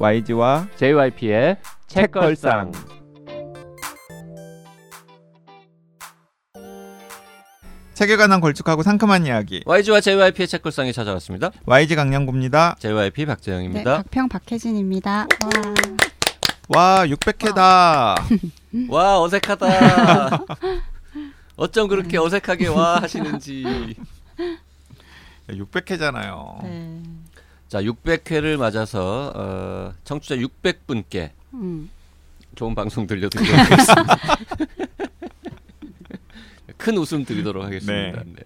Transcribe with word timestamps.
YG와 0.00 0.68
JYP의 0.76 1.56
책걸상. 1.88 2.70
책에 7.94 8.16
관한 8.16 8.40
걸쭉하고 8.40 8.84
상큼한 8.84 9.26
이야기 9.26 9.60
YG와 9.66 10.00
JYP의 10.00 10.46
책걸상이 10.46 10.92
찾아왔습니다. 10.92 11.50
YG 11.66 11.96
강량구입니다. 11.96 12.76
JYP 12.78 13.22
네, 13.22 13.26
박재영입니다. 13.26 13.96
박평 14.04 14.28
박혜진입니다. 14.28 15.26
와. 16.68 16.98
와 17.00 17.06
600회다. 17.06 18.14
와 18.90 19.20
어색하다. 19.20 20.44
어쩜 21.56 21.88
그렇게 21.88 22.18
어색하게 22.18 22.68
와 22.68 23.02
하시는지. 23.02 23.96
600회잖아요. 25.48 26.62
네. 26.62 27.02
자 27.68 27.82
600회를 27.82 28.56
맞아서 28.56 29.32
어, 29.34 29.94
청취자 30.04 30.36
600분께 30.36 31.30
음. 31.54 31.90
좋은 32.54 32.74
방송 32.74 33.06
들려드리도록 33.06 33.60
하겠습니다. 33.60 34.16
큰 36.78 36.96
웃음 36.96 37.24
드리도록 37.24 37.64
하겠습니다. 37.64 38.22
네. 38.24 38.42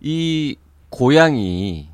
이 0.00 0.56
고양이가 0.90 1.88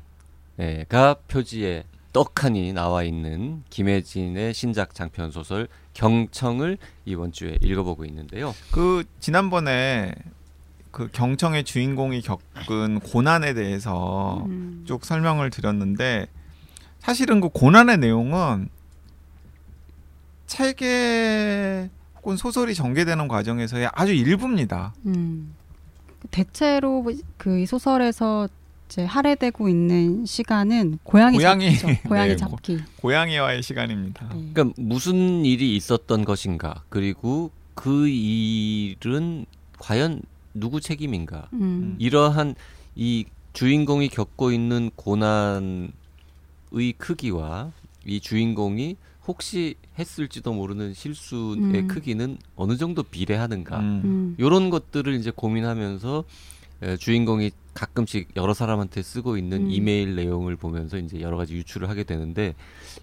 표지에 1.27 1.83
떡하니 2.13 2.73
나와 2.73 3.03
있는 3.03 3.63
김혜진의 3.69 4.53
신작 4.53 4.93
장편 4.93 5.31
소설 5.31 5.67
경청을 5.93 6.77
이번 7.05 7.31
주에 7.31 7.57
읽어보고 7.61 8.05
있는데요. 8.05 8.53
그 8.71 9.03
지난번에 9.19 10.13
그 10.91 11.07
경청의 11.11 11.63
주인공이 11.63 12.21
겪은 12.21 12.99
고난에 12.99 13.53
대해서 13.53 14.43
음. 14.47 14.83
쭉 14.85 15.05
설명을 15.05 15.49
드렸는데 15.49 16.27
사실은 16.99 17.39
그 17.41 17.49
고난의 17.49 17.97
내용은 17.97 18.69
책에 20.47 21.89
혹은 22.17 22.37
소설이 22.37 22.75
전개되는 22.75 23.27
과정에서의 23.27 23.89
아주 23.93 24.13
일부입니다. 24.13 24.93
음. 25.05 25.55
대체로 26.29 27.03
그 27.37 27.59
이 27.59 27.65
소설에서 27.65 28.47
이제 28.87 29.05
할애되고 29.05 29.69
있는 29.69 30.25
시간은 30.25 30.99
고양이, 31.03 31.37
고양이. 31.37 31.77
잡기죠. 31.77 32.01
고양이 32.09 32.29
네, 32.31 32.35
잡기. 32.35 32.79
고양이와의 32.97 33.63
시간입니다. 33.63 34.27
네. 34.33 34.49
그러니까 34.53 34.73
무슨 34.81 35.45
일이 35.45 35.77
있었던 35.77 36.25
것인가 36.25 36.83
그리고 36.89 37.51
그 37.73 38.09
일은 38.09 39.45
과연 39.79 40.21
누구 40.53 40.81
책임인가 40.81 41.49
음. 41.53 41.95
이러한 41.99 42.55
이 42.95 43.25
주인공이 43.53 44.09
겪고 44.09 44.51
있는 44.51 44.91
고난의 44.95 45.91
크기와 46.97 47.71
이 48.05 48.19
주인공이 48.19 48.97
혹시 49.27 49.75
했을지도 49.99 50.53
모르는 50.53 50.93
실수의 50.93 51.57
음. 51.57 51.87
크기는 51.87 52.37
어느 52.55 52.77
정도 52.77 53.03
비례하는가 53.03 53.79
음. 53.79 54.01
음. 54.03 54.35
이런 54.37 54.69
것들을 54.69 55.13
이제 55.13 55.31
고민하면서 55.31 56.23
에, 56.83 56.97
주인공이 56.97 57.51
가끔씩 57.73 58.29
여러 58.35 58.53
사람한테 58.53 59.03
쓰고 59.03 59.37
있는 59.37 59.65
음. 59.65 59.71
이메일 59.71 60.15
내용을 60.15 60.55
보면서 60.55 60.97
이제 60.97 61.21
여러 61.21 61.37
가지 61.37 61.55
유출을 61.55 61.89
하게 61.89 62.03
되는데 62.03 62.55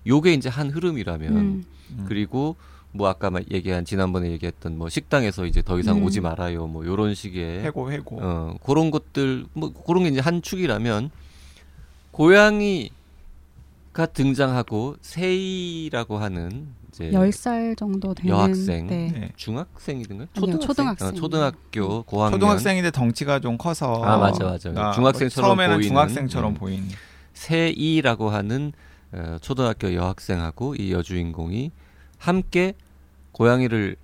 요게 0.06 0.34
이제 0.34 0.48
한 0.48 0.70
흐름이라면 0.70 1.32
음. 1.32 1.64
음. 1.90 2.04
그리고 2.08 2.56
뭐 2.98 3.08
아까 3.08 3.30
막 3.30 3.44
얘기한 3.52 3.84
지난번에 3.84 4.30
얘기했던 4.32 4.76
뭐 4.76 4.88
식당에서 4.88 5.46
이제 5.46 5.62
더 5.62 5.78
이상 5.78 5.98
음. 5.98 6.02
오지 6.02 6.20
말아요 6.20 6.66
뭐 6.66 6.84
요런 6.84 7.14
식의 7.14 7.62
해고 7.62 7.92
해고. 7.92 8.18
어 8.20 8.56
그런 8.64 8.90
것들 8.90 9.46
뭐 9.54 9.72
그런 9.72 10.02
게 10.02 10.10
이제 10.10 10.20
한 10.20 10.42
축이라면 10.42 11.10
고양이가 12.10 12.90
등장하고 14.12 14.96
세이라고 15.00 16.18
하는 16.18 16.68
이제 16.88 17.10
10살 17.12 17.76
정도 17.76 18.12
되는 18.12 18.30
여학생. 18.30 18.88
네. 18.88 19.12
네. 19.12 19.32
중학생이든가 19.36 20.26
초등학생, 20.34 20.66
초등학생. 20.66 21.08
어, 21.08 21.12
초등학교 21.12 22.02
고학년 22.02 22.40
초등학생인데 22.40 22.90
덩치가 22.90 23.38
좀 23.38 23.56
커서 23.56 24.02
아, 24.02 24.18
맞아, 24.18 24.44
맞아. 24.44 24.70
아, 24.74 24.90
중학생처럼 24.90 25.50
처음에는 25.50 25.76
보이는, 25.76 25.88
중학생처럼 25.88 26.52
음. 26.52 26.54
보이는 26.54 26.88
세이라고 27.34 28.30
하는 28.30 28.72
어, 29.12 29.36
초등학교 29.40 29.94
여학생하고 29.94 30.74
이 30.74 30.92
여주인공이 30.92 31.70
함께 32.18 32.74
고양이를 33.32 33.96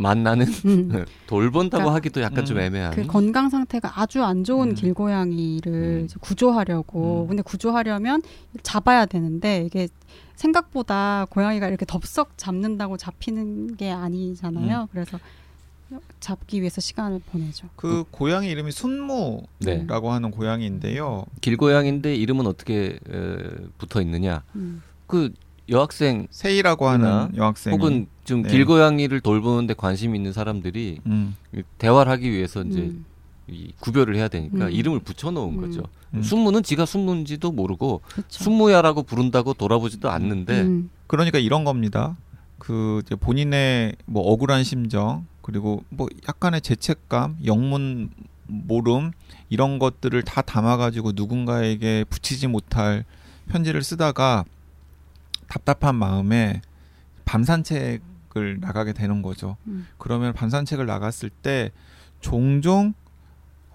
만나는 0.00 0.46
음. 0.64 1.04
돌본다고 1.26 1.82
그러니까, 1.82 1.94
하기도 1.94 2.20
약간 2.22 2.44
좀 2.46 2.56
음, 2.56 2.62
애매한 2.62 2.94
그 2.94 3.06
건강 3.06 3.50
상태가 3.50 4.00
아주 4.00 4.22
안 4.24 4.44
좋은 4.44 4.70
음. 4.70 4.74
길고양이를 4.74 5.72
음. 5.72 6.08
구조하려고 6.20 7.24
음. 7.24 7.28
근데 7.28 7.42
구조하려면 7.42 8.22
잡아야 8.62 9.04
되는데 9.04 9.62
이게 9.66 9.88
생각보다 10.36 11.26
고양이가 11.28 11.68
이렇게 11.68 11.84
덥석 11.84 12.38
잡는다고 12.38 12.96
잡히는 12.96 13.76
게 13.76 13.90
아니잖아요. 13.90 14.88
그래서 14.90 15.18
잡기 16.20 16.60
위해서 16.60 16.80
시간을 16.80 17.20
보내죠. 17.30 17.68
그 17.76 18.04
고양이 18.10 18.48
이름이 18.48 18.72
순무라고 18.72 19.46
네. 19.58 19.86
하는 19.86 20.30
고양이인데요. 20.30 21.26
길고양인데 21.42 22.14
이름은 22.14 22.46
어떻게 22.46 22.98
에, 23.10 23.36
붙어 23.76 24.00
있느냐? 24.00 24.42
음. 24.54 24.82
그 25.06 25.30
여학생 25.70 26.26
세이라고 26.30 26.88
하는 26.88 27.36
여학생이 27.36 27.76
혹은 27.76 28.06
좀 28.24 28.42
네. 28.42 28.50
길고양이를 28.50 29.20
돌보는데 29.20 29.74
관심 29.74 30.14
있는 30.14 30.32
사람들이 30.32 31.00
음, 31.06 31.36
이 31.54 31.62
대화를 31.78 32.10
하기 32.12 32.30
위해서 32.30 32.62
이제 32.62 32.80
음. 32.80 33.04
이 33.48 33.72
구별을 33.80 34.16
해야 34.16 34.28
되니까 34.28 34.66
음. 34.66 34.70
이름을 34.70 35.00
붙여놓은 35.00 35.54
음. 35.54 35.60
거죠. 35.60 35.82
음. 36.14 36.22
순무는 36.22 36.62
지가 36.62 36.86
순무인지도 36.86 37.52
모르고 37.52 38.02
그렇죠. 38.04 38.44
순무야라고 38.44 39.04
부른다고 39.04 39.54
돌아보지도 39.54 40.10
않는데 40.10 40.60
음. 40.62 40.90
그러니까 41.06 41.38
이런 41.38 41.64
겁니다. 41.64 42.16
그 42.58 43.00
이제 43.04 43.14
본인의 43.14 43.96
뭐 44.06 44.22
억울한 44.32 44.64
심정 44.64 45.26
그리고 45.42 45.84
뭐 45.88 46.08
약간의 46.28 46.60
죄책감, 46.60 47.38
영문 47.46 48.10
모름 48.46 49.12
이런 49.48 49.78
것들을 49.78 50.22
다 50.22 50.42
담아가지고 50.42 51.12
누군가에게 51.14 52.04
붙이지 52.08 52.48
못할 52.48 53.04
편지를 53.48 53.82
쓰다가 53.82 54.44
답답한 55.50 55.96
마음에 55.96 56.62
밤 57.24 57.44
산책을 57.44 58.60
나가게 58.60 58.92
되는 58.94 59.20
거죠. 59.20 59.56
음. 59.66 59.86
그러면 59.98 60.32
밤 60.32 60.48
산책을 60.48 60.86
나갔을 60.86 61.28
때 61.28 61.72
종종 62.20 62.94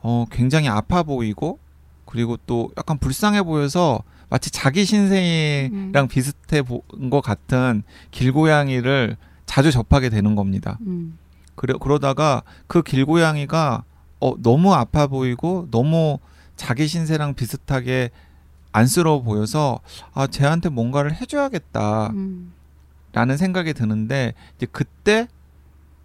어 0.01 0.25
굉장히 0.31 0.69
아파 0.69 1.03
보이고 1.03 1.59
그리고 2.05 2.37
또 2.47 2.71
약간 2.77 2.97
불쌍해 2.97 3.43
보여서 3.43 4.03
마치 4.29 4.51
자기 4.51 4.85
신생이랑 4.85 6.05
음. 6.05 6.07
비슷해 6.07 6.61
본것 6.61 7.23
같은 7.23 7.83
길고양이를 8.11 9.17
자주 9.45 9.71
접하게 9.71 10.09
되는 10.09 10.35
겁니다. 10.35 10.79
음. 10.87 11.17
그래 11.55 11.73
그러다가 11.79 12.43
그 12.67 12.83
길고양이가 12.83 13.83
어 14.21 14.33
너무 14.41 14.73
아파 14.73 15.07
보이고 15.07 15.67
너무 15.71 16.19
자기 16.55 16.87
신세랑 16.87 17.33
비슷하게 17.33 18.11
안쓰러워 18.75 19.21
보여서 19.21 19.79
아 20.13 20.27
쟤한테 20.27 20.69
뭔가를 20.69 21.13
해줘야겠다라는 21.15 22.13
음. 22.15 23.37
생각이 23.37 23.73
드는데 23.73 24.33
이제 24.57 24.67
그때 24.71 25.27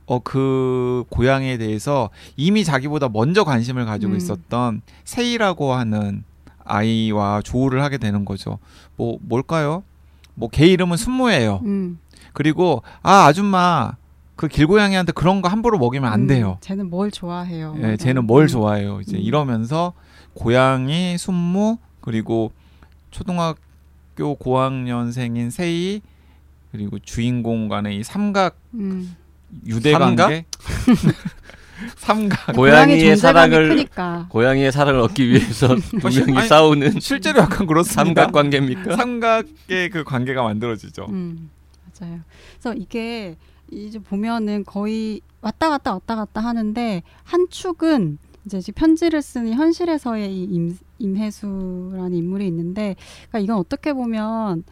어 0.06 0.20
그 0.24 1.04
고양이에 1.10 1.56
대해서 1.58 2.10
이미 2.36 2.64
자기보다 2.64 3.08
먼저 3.08 3.44
관심을 3.44 3.84
가지고 3.86 4.12
음. 4.12 4.16
있었던 4.16 4.82
세이라고 5.04 5.72
하는 5.72 6.24
아이와 6.64 7.42
조우를 7.42 7.82
하게 7.82 7.98
되는 7.98 8.24
거죠. 8.24 8.58
뭐 8.96 9.18
뭘까요? 9.22 9.82
뭐걔 10.34 10.66
이름은 10.66 10.96
순모예요. 10.96 11.60
음. 11.64 11.98
그리고 12.32 12.82
아 13.02 13.24
아줌마 13.26 13.96
그 14.36 14.48
길고양이한테 14.48 15.12
그런 15.12 15.42
거 15.42 15.48
함부로 15.48 15.78
먹이면 15.78 16.12
안 16.12 16.22
음. 16.22 16.26
돼요. 16.26 16.58
쟤는 16.60 16.90
뭘 16.90 17.10
좋아해요? 17.10 17.74
예, 17.78 17.86
뭐 17.86 17.96
쟤는. 17.96 18.24
뭘 18.24 18.44
음. 18.44 18.48
좋아해요. 18.48 19.00
이제 19.00 19.16
음. 19.16 19.22
이러면서 19.22 19.92
고양이, 20.34 21.18
순무 21.18 21.78
그리고 22.00 22.52
초등학교 23.10 24.34
고학년생인 24.36 25.50
세이 25.50 26.00
그리고 26.72 26.98
주인공 27.00 27.68
간의 27.68 27.96
이 27.98 28.04
삼각 28.04 28.56
음. 28.74 29.16
유대 29.66 29.92
삼각? 29.92 30.16
관계 30.28 30.44
삼각 31.96 32.54
고양이의 32.54 33.16
존재감이 33.16 33.16
사랑을 33.20 33.68
크니까. 33.70 34.26
고양이의 34.28 34.70
사랑을 34.70 35.00
얻기 35.00 35.28
위해서 35.28 35.74
두 36.00 36.10
실- 36.10 36.26
명이 36.26 36.38
아니, 36.38 36.48
싸우는 36.48 37.00
실제로 37.00 37.40
약간 37.40 37.66
그렇습니다. 37.66 38.04
삼각 38.04 38.32
관계입니까? 38.32 38.96
삼각의 38.96 39.90
그 39.90 40.04
관계가 40.04 40.42
만들어지죠. 40.42 41.06
음, 41.08 41.50
맞아요. 41.98 42.20
그래서 42.60 42.74
이게 42.78 43.36
이제 43.72 43.98
보면은 43.98 44.64
거의 44.64 45.20
왔다 45.40 45.70
갔다 45.70 45.92
왔다 45.94 46.16
갔다 46.16 46.40
하는데 46.42 47.02
한 47.24 47.46
축은 47.48 48.18
이제 48.44 48.60
편지를 48.74 49.22
쓰는 49.22 49.52
현실에서의 49.54 50.30
이 50.34 50.44
임, 50.44 50.76
임혜수라는 51.00 52.12
인물이 52.14 52.46
있는데, 52.46 52.96
그러니까 53.28 53.38
이건 53.40 53.56
어떻게 53.56 53.92
보면 53.92 54.64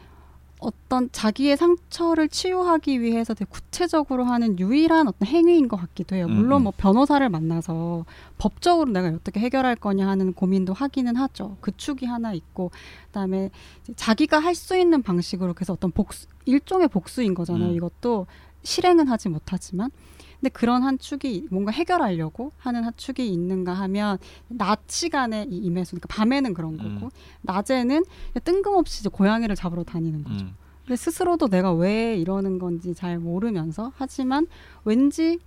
어떤 0.61 1.09
자기의 1.13 1.57
상처를 1.57 2.29
치유하기 2.29 3.01
위해서 3.01 3.33
되게 3.33 3.49
구체적으로 3.49 4.25
하는 4.25 4.59
유일한 4.59 5.07
어떤 5.07 5.27
행위인 5.29 5.69
것 5.69 5.77
같기도 5.77 6.17
해요. 6.17 6.27
물론 6.27 6.63
음, 6.63 6.65
뭐 6.65 6.73
변호사를 6.77 7.29
만나서 7.29 8.05
법적으로 8.39 8.91
내가 8.91 9.09
어떻게 9.09 9.39
해결할 9.39 9.77
거냐 9.77 10.09
하는 10.09 10.33
고민도 10.33 10.73
하기는 10.73 11.15
하죠. 11.15 11.57
그 11.61 11.77
축이 11.77 12.07
하나 12.07 12.33
있고 12.33 12.73
그다음에 13.07 13.51
자기가 13.95 14.41
할 14.41 14.57
수 14.57 14.77
있는 14.77 15.03
방식으로 15.03 15.55
그래서 15.55 15.73
어떤 15.75 15.93
복수 15.93 16.27
일종의 16.45 16.89
복수인 16.89 17.35
거잖아요. 17.35 17.71
음. 17.71 17.77
이것도 17.77 18.27
실행은 18.65 19.07
하지 19.07 19.29
못하지만 19.29 19.91
근데 20.41 20.51
그런 20.51 20.83
한 20.83 20.99
축이 20.99 21.49
뭔가 21.51 21.73
해결하려고 21.73 22.53
하는 22.59 22.85
한 22.85 22.93
축이 22.97 23.29
있는가 23.29 23.73
하면 23.73 24.19
낮 24.49 24.83
시간에 24.87 25.47
이 25.51 25.57
임해수 25.59 25.97
그러니까 25.97 26.09
밤에는 26.09 26.55
그런 26.55 26.77
거고 26.77 27.07
음. 27.07 27.11
낮에는 27.43 28.05
뜬금없이 28.45 29.01
이제 29.01 29.09
고양이를 29.09 29.57
잡으러 29.57 29.83
다니는 29.83 30.25
거죠. 30.25 30.45
음. 30.45 30.55
근데 30.85 30.97
스스로도 30.97 31.49
내가 31.49 31.73
왜 31.73 32.17
이러는 32.17 32.59
건지 32.59 32.95
잘 32.95 33.19
모르면서 33.19 33.93
하지만 33.97 34.47
왠지 34.85 35.39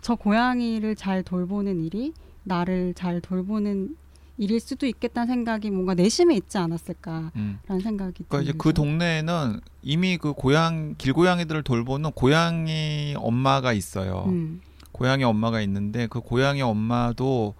저 0.00 0.14
고양이를 0.14 0.96
잘 0.96 1.22
돌보는 1.22 1.82
일이 1.82 2.12
나를 2.42 2.92
잘 2.94 3.20
돌보는 3.20 3.96
일일 4.36 4.58
수도 4.60 4.86
있겠다는 4.86 5.28
생각이 5.28 5.70
뭔가 5.70 5.94
내심에 5.94 6.34
있지 6.34 6.58
않았을까라는 6.58 7.30
음. 7.36 7.58
생각이 7.68 8.24
그러니까 8.28 8.42
이제. 8.42 8.52
그 8.58 8.72
동네에는 8.72 9.60
이미 9.82 10.16
그 10.18 10.32
고양 10.32 10.94
길고양이들을 10.98 11.62
돌보는 11.62 12.12
고양이 12.12 13.14
엄마가 13.16 13.72
있어요. 13.72 14.24
음, 14.26 14.60
고양이 14.92 15.22
엄마가 15.24 15.60
있는데 15.60 16.06
그 16.08 16.20
고양이 16.20 16.62
엄마도 16.62 17.54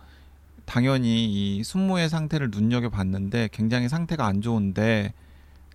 당연히 0.64 1.26
이 1.26 1.62
순무의 1.62 2.08
상태를 2.08 2.50
눈여겨 2.50 2.88
봤는데 2.88 3.50
굉장히 3.52 3.88
상태가 3.88 4.26
안 4.26 4.40
좋은데 4.40 5.12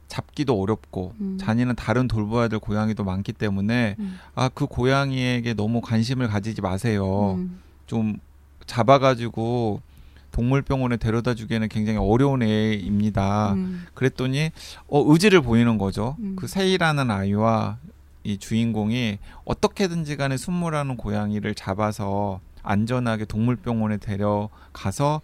잡기도 0.07 0.59
어렵고 0.59 1.13
음. 1.21 1.37
자기는 1.39 1.75
다른 1.75 2.07
돌봐야 2.07 2.47
될 2.47 2.59
고양이도 2.59 3.03
많기 3.03 3.31
때문에 3.31 3.95
음, 3.99 4.17
아그 4.35 4.65
고양이에게 4.65 5.53
너무 5.53 5.81
관심을 5.81 6.27
가지지 6.27 6.61
마세요. 6.61 7.35
음, 7.37 7.59
좀 7.85 8.17
잡아가지고 8.65 9.81
동물병원에 10.39 10.95
데려다 10.95 11.33
주기에는 11.33 11.67
굉장히 11.67 11.99
어려운 11.99 12.41
애입니다. 12.41 13.53
음, 13.53 13.85
그랬더니 13.93 14.51
어 14.87 15.03
의지를 15.11 15.41
보이는 15.41 15.77
거죠. 15.77 16.15
음. 16.19 16.37
그 16.37 16.47
세이라는 16.47 17.11
아이와 17.11 17.77
이 18.23 18.37
주인공이 18.37 19.19
어떻게든지 19.43 20.15
간에 20.15 20.37
순무라는 20.37 20.95
고양이를 20.95 21.55
잡아서 21.55 22.39
안전하게 22.63 23.25
동물병원에 23.25 23.97
데려가서 23.97 25.21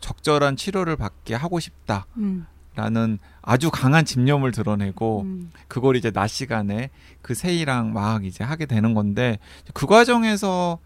적절한 0.00 0.56
치료를 0.56 0.96
받게 0.96 1.34
하고 1.34 1.60
싶다라는 1.60 2.06
음, 2.16 3.18
아주 3.42 3.70
강한 3.70 4.04
집념을 4.04 4.50
드러내고 4.50 5.20
음, 5.22 5.52
그걸 5.68 5.94
이제 5.94 6.10
낮 6.10 6.26
시간에 6.26 6.90
그 7.22 7.34
세이랑 7.34 7.92
막 7.92 8.24
이제 8.24 8.42
하게 8.42 8.66
되는 8.66 8.94
건데 8.94 9.38
그 9.74 9.86
과정에서 9.86 10.80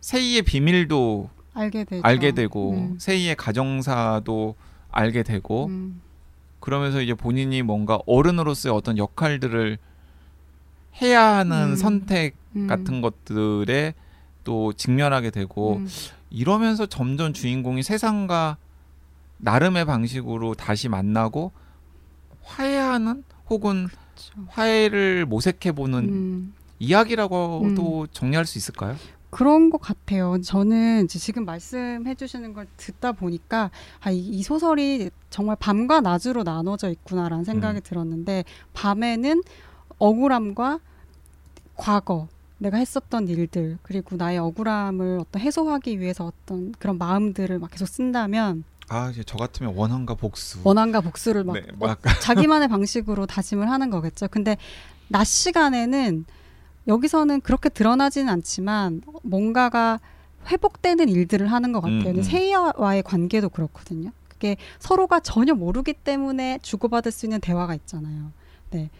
세이의 0.00 0.42
비밀도 0.42 1.30
알게 1.54 1.84
되죠. 1.84 2.02
알게 2.04 2.32
되고 2.32 2.72
음, 2.72 2.98
세이의 2.98 3.36
가정사도 3.36 4.56
알게 4.90 5.22
되고 5.22 5.66
음, 5.66 6.00
그러면서 6.60 7.00
이제 7.00 7.14
본인이 7.14 7.62
뭔가 7.62 7.98
어른으로서의 8.06 8.74
어떤 8.74 8.98
역할들을 8.98 9.78
해야 11.02 11.22
하는 11.36 11.70
음. 11.70 11.76
선택 11.76 12.34
음, 12.56 12.66
같은 12.66 13.00
것들에 13.00 13.94
또 14.44 14.72
직면하게 14.72 15.30
되고 15.30 15.76
음, 15.76 15.88
이러면서 16.30 16.86
점점 16.86 17.32
주인공이 17.32 17.82
세상과 17.82 18.56
나름의 19.38 19.84
방식으로 19.84 20.54
다시 20.54 20.88
만나고 20.88 21.52
화해하는 22.42 23.24
혹은 23.50 23.86
그렇죠. 23.86 24.34
화해를 24.48 25.26
모색해 25.26 25.72
보는 25.72 25.98
음. 26.08 26.54
이야기라고도 26.78 28.08
정리할 28.08 28.46
수 28.46 28.58
있을까요? 28.58 28.96
그런 29.34 29.68
것 29.68 29.80
같아요. 29.80 30.40
저는 30.40 31.08
지금 31.08 31.44
말씀해 31.44 32.14
주시는 32.14 32.52
걸 32.52 32.68
듣다 32.76 33.10
보니까 33.10 33.72
아, 34.00 34.12
이, 34.12 34.20
이 34.20 34.44
소설이 34.44 35.10
정말 35.28 35.56
밤과 35.56 36.00
낮으로 36.00 36.44
나눠져 36.44 36.88
있구나라는 36.90 37.42
생각이 37.42 37.80
음. 37.80 37.82
들었는데 37.82 38.44
밤에는 38.74 39.42
억울함과 39.98 40.78
과거 41.74 42.28
내가 42.58 42.76
했었던 42.76 43.26
일들 43.26 43.78
그리고 43.82 44.14
나의 44.14 44.38
억울함을 44.38 45.18
어떤 45.18 45.42
해소하기 45.42 45.98
위해서 45.98 46.26
어떤 46.26 46.70
그런 46.78 46.96
마음들을 46.96 47.58
막 47.58 47.72
계속 47.72 47.88
쓴다면 47.88 48.62
아 48.88 49.10
이제 49.10 49.24
저 49.26 49.36
같으면 49.36 49.74
원한과 49.74 50.14
복수. 50.14 50.60
원한과 50.62 51.00
복수를 51.00 51.42
막 51.42 51.54
네, 51.54 51.62
막 51.80 52.00
자기만의 52.20 52.68
방식으로 52.68 53.26
다짐을 53.26 53.68
하는 53.68 53.90
거겠죠. 53.90 54.28
근데 54.28 54.58
낮 55.08 55.24
시간에는 55.24 56.24
여기서는 56.86 57.40
그렇게 57.40 57.68
드러나지는 57.68 58.28
않지만 58.32 59.02
뭔가가 59.22 60.00
회복되는 60.50 61.08
일들을 61.08 61.46
하는 61.46 61.72
것 61.72 61.80
같아요. 61.80 62.10
음, 62.10 62.16
음. 62.18 62.22
세이와의 62.22 63.02
관계도 63.02 63.48
그렇거든요. 63.48 64.10
그게 64.28 64.56
서로가 64.78 65.20
전혀 65.20 65.54
모르기 65.54 65.94
때문에 65.94 66.58
주고받을 66.62 67.12
수 67.12 67.26
있는 67.26 67.40
대화가 67.40 67.74
있잖아요. 67.74 68.32
네. 68.70 68.90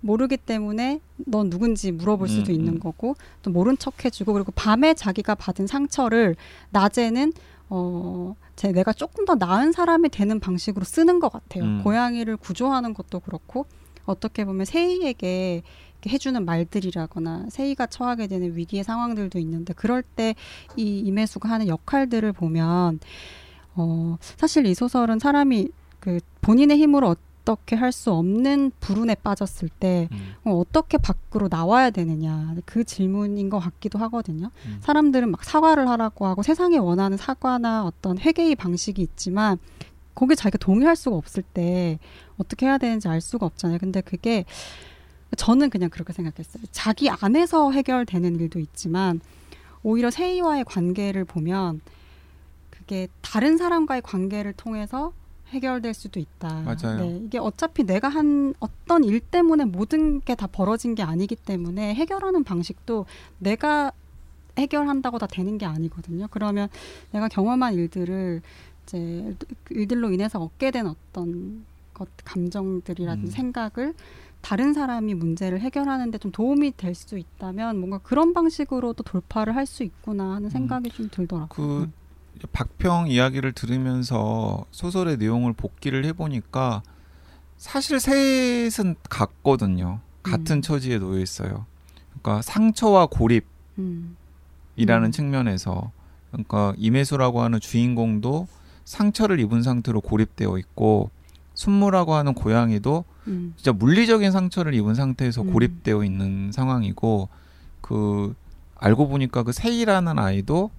모르기 0.00 0.36
때문에 0.36 1.00
넌 1.16 1.48
누군지 1.48 1.90
물어볼 1.90 2.28
수도 2.28 2.52
음, 2.52 2.54
있는 2.54 2.74
음. 2.74 2.78
거고 2.78 3.16
또 3.42 3.50
모른 3.50 3.76
척 3.78 4.04
해주고 4.04 4.34
그리고 4.34 4.52
밤에 4.52 4.92
자기가 4.92 5.34
받은 5.34 5.66
상처를 5.66 6.36
낮에는 6.70 7.32
어, 7.70 8.36
제 8.54 8.70
내가 8.70 8.92
조금 8.92 9.24
더 9.24 9.34
나은 9.34 9.72
사람이 9.72 10.10
되는 10.10 10.40
방식으로 10.40 10.84
쓰는 10.84 11.20
것 11.20 11.32
같아요. 11.32 11.64
음. 11.64 11.80
고양이를 11.82 12.36
구조하는 12.36 12.92
것도 12.92 13.20
그렇고 13.20 13.66
어떻게 14.06 14.44
보면 14.44 14.64
세이에게 14.66 15.62
해주는 16.06 16.44
말들이라거나 16.44 17.46
세이가 17.48 17.86
처하게 17.86 18.26
되는 18.26 18.54
위기의 18.56 18.84
상황들도 18.84 19.38
있는데 19.38 19.72
그럴 19.72 20.02
때 20.02 20.34
이 20.76 20.98
임혜수가 21.00 21.48
하는 21.48 21.68
역할들을 21.68 22.32
보면 22.32 23.00
어, 23.76 24.16
사실 24.36 24.66
이 24.66 24.74
소설은 24.74 25.18
사람이 25.18 25.68
그 26.00 26.20
본인의 26.42 26.76
힘으로 26.78 27.14
어떻게 27.44 27.76
할 27.76 27.92
수 27.92 28.10
없는 28.12 28.72
불운에 28.80 29.16
빠졌을 29.16 29.68
때 29.68 30.08
음, 30.12 30.34
어, 30.44 30.52
어떻게 30.58 30.96
밖으로 30.98 31.48
나와야 31.50 31.90
되느냐 31.90 32.54
그 32.64 32.84
질문인 32.84 33.50
것 33.50 33.58
같기도 33.58 33.98
하거든요. 34.00 34.50
음. 34.66 34.78
사람들은 34.80 35.30
막 35.30 35.44
사과를 35.44 35.88
하라고 35.88 36.26
하고 36.26 36.42
세상에 36.42 36.78
원하는 36.78 37.16
사과나 37.18 37.84
어떤 37.84 38.18
회개의 38.18 38.54
방식이 38.56 39.02
있지만 39.02 39.58
거기에 40.14 40.34
자기가 40.36 40.58
동의할 40.58 40.96
수가 40.96 41.16
없을 41.16 41.42
때 41.42 41.98
어떻게 42.38 42.66
해야 42.66 42.78
되는지 42.78 43.08
알 43.08 43.20
수가 43.20 43.46
없잖아요. 43.46 43.78
근데 43.78 44.00
그게 44.00 44.44
저는 45.36 45.70
그냥 45.70 45.90
그렇게 45.90 46.12
생각했어요. 46.12 46.62
자기 46.70 47.10
안에서 47.10 47.72
해결되는 47.72 48.38
일도 48.38 48.60
있지만 48.60 49.20
오히려 49.82 50.10
세이와의 50.10 50.64
관계를 50.64 51.24
보면 51.24 51.80
그게 52.70 53.08
다른 53.22 53.56
사람과의 53.56 54.02
관계를 54.02 54.52
통해서 54.52 55.12
해결될 55.48 55.94
수도 55.94 56.20
있다. 56.20 56.62
맞아요. 56.62 57.00
네, 57.00 57.20
이게 57.24 57.38
어차피 57.38 57.84
내가 57.84 58.08
한 58.08 58.54
어떤 58.60 59.04
일 59.04 59.20
때문에 59.20 59.64
모든 59.64 60.20
게 60.20 60.34
다 60.34 60.46
벌어진 60.46 60.94
게 60.94 61.02
아니기 61.02 61.36
때문에 61.36 61.94
해결하는 61.94 62.44
방식도 62.44 63.06
내가 63.38 63.92
해결한다고 64.58 65.18
다 65.18 65.26
되는 65.26 65.58
게 65.58 65.66
아니거든요. 65.66 66.28
그러면 66.30 66.68
내가 67.12 67.28
경험한 67.28 67.74
일들을 67.74 68.40
이제 68.84 69.34
일들로 69.70 70.12
인해서 70.12 70.40
얻게 70.40 70.70
된 70.70 70.86
어떤 70.86 71.64
것 71.92 72.08
감정들이라든지 72.24 73.28
음. 73.28 73.30
생각을 73.30 73.94
다른 74.40 74.74
사람이 74.74 75.14
문제를 75.14 75.60
해결하는데 75.60 76.18
좀 76.18 76.30
도움이 76.30 76.72
될 76.76 76.94
수 76.94 77.16
있다면 77.18 77.78
뭔가 77.78 77.98
그런 77.98 78.34
방식으로도 78.34 79.02
돌파를 79.02 79.56
할 79.56 79.66
수 79.66 79.82
있구나 79.84 80.34
하는 80.34 80.50
생각이 80.50 80.90
좀 80.90 81.08
들더라고요. 81.10 81.48
그 81.48 81.82
음. 81.84 81.92
이제 82.36 82.46
박평 82.52 83.08
이야기를 83.08 83.52
들으면서 83.52 84.66
소설의 84.70 85.16
내용을 85.16 85.52
복기를 85.54 86.04
해보니까 86.06 86.82
사실 87.56 88.00
셋은 88.00 88.96
같거든요. 89.08 90.00
같은 90.22 90.56
음. 90.56 90.62
처지에 90.62 90.98
놓여 90.98 91.20
있어요. 91.20 91.64
그러니까 92.20 92.42
상처와 92.42 93.06
고립이라는 93.06 93.46
음. 93.78 94.16
음. 94.78 95.10
측면에서 95.10 95.90
그러니까 96.32 96.74
임혜수라고 96.76 97.40
하는 97.42 97.60
주인공도 97.60 98.48
상처를 98.84 99.40
입은 99.40 99.62
상태로 99.62 100.00
고립되어 100.00 100.58
있고 100.58 101.10
순무라고 101.54 102.14
하는 102.14 102.34
고양이도 102.34 103.04
음. 103.28 103.54
진짜 103.56 103.72
물리적인 103.72 104.30
상처를 104.32 104.74
입은 104.74 104.94
상태에서 104.94 105.42
음. 105.42 105.52
고립되어 105.52 106.04
있는 106.04 106.52
상황이고 106.52 107.28
그 107.80 108.34
알고 108.76 109.08
보니까 109.08 109.42
그 109.42 109.52
세이라는 109.52 110.18
아이도 110.18 110.70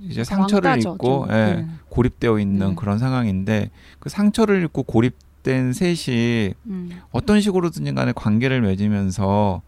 이제 0.00 0.24
상처를 0.24 0.70
왕따죠, 0.70 0.94
입고 0.94 1.26
좀. 1.26 1.36
예, 1.36 1.54
네. 1.54 1.68
고립되어 1.88 2.38
있는 2.40 2.70
네. 2.70 2.74
그런 2.74 2.98
상황인데 2.98 3.70
그 4.00 4.08
상처를 4.08 4.64
입고 4.64 4.82
고립된 4.82 5.72
셋이 5.72 6.54
음. 6.66 6.90
어떤 7.12 7.40
식으로든지 7.40 7.94
간에 7.94 8.12
관계를 8.12 8.62
맺으면서 8.62 9.62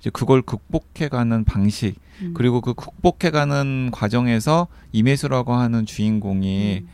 이제 0.00 0.10
그걸 0.10 0.42
극복해가는 0.42 1.44
방식 1.44 1.94
음. 2.22 2.32
그리고 2.34 2.60
그 2.60 2.74
극복해가는 2.74 3.90
과정에서 3.92 4.66
임혜수라고 4.92 5.52
하는 5.52 5.86
주인공이 5.86 6.80
음. 6.82 6.88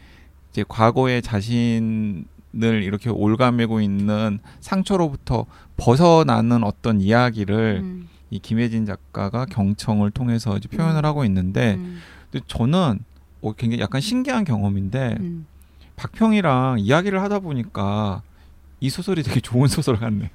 이제 0.57 0.65
과거의 0.67 1.21
자신을 1.21 2.25
이렇게 2.55 3.11
올가매고 3.11 3.83
있는 3.83 4.39
상처로부터 4.61 5.45
벗어나는 5.77 6.65
어떤 6.65 6.99
이야기를 7.03 7.81
음, 7.83 8.09
이 8.31 8.39
김혜진 8.39 8.87
작가가 8.87 9.45
경청을 9.45 10.11
통해서 10.11 10.57
이제 10.57 10.67
표현을 10.69 11.03
음. 11.03 11.05
하고 11.05 11.27
있는데 11.27 11.75
음, 11.75 12.01
근데 12.31 12.43
저는 12.49 13.01
어, 13.43 13.53
굉장히 13.53 13.83
약간 13.83 14.01
신기한 14.01 14.45
경험인데 14.45 15.19
음. 15.21 15.47
박평이랑 15.97 16.79
이야기를 16.79 17.21
하다 17.21 17.41
보니까 17.41 18.23
이 18.81 18.89
소설이 18.89 19.23
되게 19.25 19.41
좋은 19.41 19.69
소설 19.69 19.99
같네요. 19.99 20.31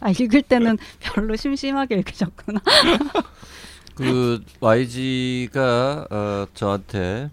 아 0.00 0.10
읽을 0.10 0.40
때는 0.40 0.78
별로 1.00 1.36
심심하게 1.36 1.96
읽으셨구나. 1.96 2.60
그 3.94 4.42
YG가 4.60 6.06
어, 6.10 6.46
저한테 6.54 7.28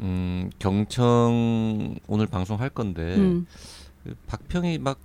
음, 0.00 0.50
경청 0.58 1.96
오늘 2.06 2.26
방송할 2.26 2.70
건데 2.70 3.16
음. 3.16 3.46
그 4.04 4.14
박평이 4.26 4.78
막 4.78 4.98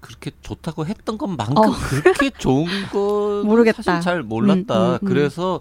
그렇게 0.00 0.30
좋다고 0.42 0.86
했던 0.86 1.16
것만큼 1.18 1.56
어. 1.56 1.72
그렇게 1.72 2.30
좋은 2.30 2.66
거 2.92 3.42
모르겠다. 3.44 3.82
사실 3.82 4.02
잘 4.02 4.22
몰랐다. 4.22 4.78
음, 4.78 4.90
음, 4.92 4.98
음. 5.02 5.06
그래서 5.06 5.60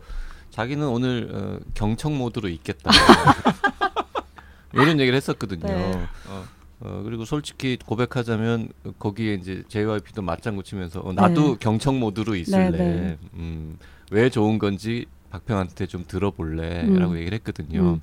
자기는 0.52 0.86
오늘 0.88 1.30
어, 1.34 1.60
경청 1.74 2.18
모드로 2.18 2.50
있겠다. 2.50 2.92
이런 4.74 5.00
얘기를 5.00 5.16
했었거든요. 5.16 5.66
네. 5.66 6.08
어. 6.28 6.44
어, 6.82 7.02
그리고 7.06 7.24
솔직히 7.24 7.78
고백하자면 7.86 8.70
거기에 9.00 9.36
이제 9.36 9.64
JYP도 9.70 10.22
맞장구 10.22 10.64
치면서 10.64 11.00
어, 11.00 11.14
나도 11.14 11.54
네. 11.54 11.56
경청 11.60 12.00
모드로 12.00 12.36
있을래. 12.36 12.72
네, 12.72 12.78
네. 12.78 13.18
음, 13.36 13.78
왜 14.12 14.30
좋은 14.30 14.60
건지 14.60 15.06
박평한테 15.30 15.88
좀 15.88 16.04
들어볼래라고 16.08 17.14
음. 17.14 17.18
얘기를 17.18 17.34
했거든요. 17.38 18.00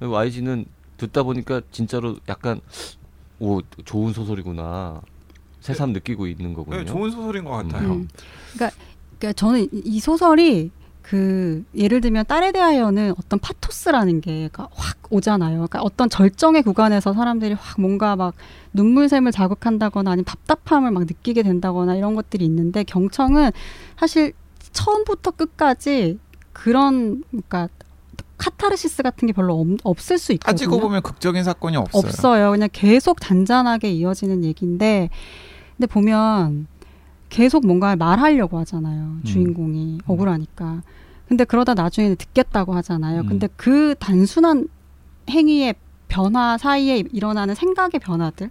YG는 0.00 0.66
듣다 0.96 1.22
보니까 1.22 1.60
진짜로 1.70 2.16
약간 2.28 2.60
오 3.38 3.60
좋은 3.84 4.12
소설이구나 4.12 5.00
새삼 5.60 5.92
느끼고 5.92 6.26
있는 6.26 6.54
거군요. 6.54 6.78
네, 6.78 6.84
좋은 6.84 7.10
소설인 7.10 7.44
것 7.44 7.50
같아요. 7.50 7.92
음. 7.92 8.08
그러니까, 8.54 8.76
그러니까 9.18 9.32
저는 9.34 9.64
이- 9.64 9.82
이 9.84 10.00
소설이 10.00 10.70
그 11.02 11.64
예를 11.76 12.00
들면 12.00 12.24
딸에 12.26 12.50
대하여는 12.50 13.14
어떤 13.18 13.38
파토스라는 13.38 14.20
게 14.20 14.48
그러니까 14.50 14.68
확 14.72 14.96
오잖아요. 15.10 15.54
그러니까 15.54 15.80
어떤 15.82 16.08
절정의 16.10 16.62
구간에서 16.62 17.12
사람들이 17.12 17.54
확 17.54 17.80
뭔가 17.80 18.16
막 18.16 18.34
눈물샘을 18.72 19.30
자극한다거나 19.32 20.10
아니면 20.12 20.24
답답함을 20.24 20.90
막 20.90 21.04
느끼게 21.04 21.42
된다거나 21.44 21.94
이런 21.94 22.14
것들이 22.16 22.44
있는데 22.44 22.82
경청은 22.82 23.52
사실 23.98 24.32
처음부터 24.72 25.30
끝까지 25.32 26.18
그런 26.52 27.22
그러니까 27.30 27.68
카타르시스 28.38 29.02
같은 29.02 29.26
게 29.26 29.32
별로 29.32 29.58
없, 29.60 29.66
없을 29.82 30.18
수 30.18 30.32
있거든요. 30.32 30.52
따지고 30.52 30.80
보면 30.80 31.02
극적인 31.02 31.42
사건이 31.44 31.76
없어요. 31.76 32.00
없어요. 32.00 32.50
그냥 32.50 32.68
계속 32.72 33.20
잔잔하게 33.20 33.90
이어지는 33.92 34.44
얘기인데, 34.44 35.10
근데 35.76 35.86
보면 35.86 36.66
계속 37.28 37.66
뭔가 37.66 37.96
말하려고 37.96 38.58
하잖아요. 38.58 39.02
음. 39.02 39.22
주인공이 39.24 40.00
억울하니까. 40.06 40.82
근데 41.28 41.44
그러다 41.44 41.74
나중에는 41.74 42.16
듣겠다고 42.16 42.74
하잖아요. 42.74 43.22
음. 43.22 43.26
근데 43.26 43.48
그 43.56 43.94
단순한 43.98 44.68
행위의 45.28 45.74
변화 46.08 46.56
사이에 46.56 47.02
일어나는 47.12 47.54
생각의 47.54 48.00
변화들 48.00 48.50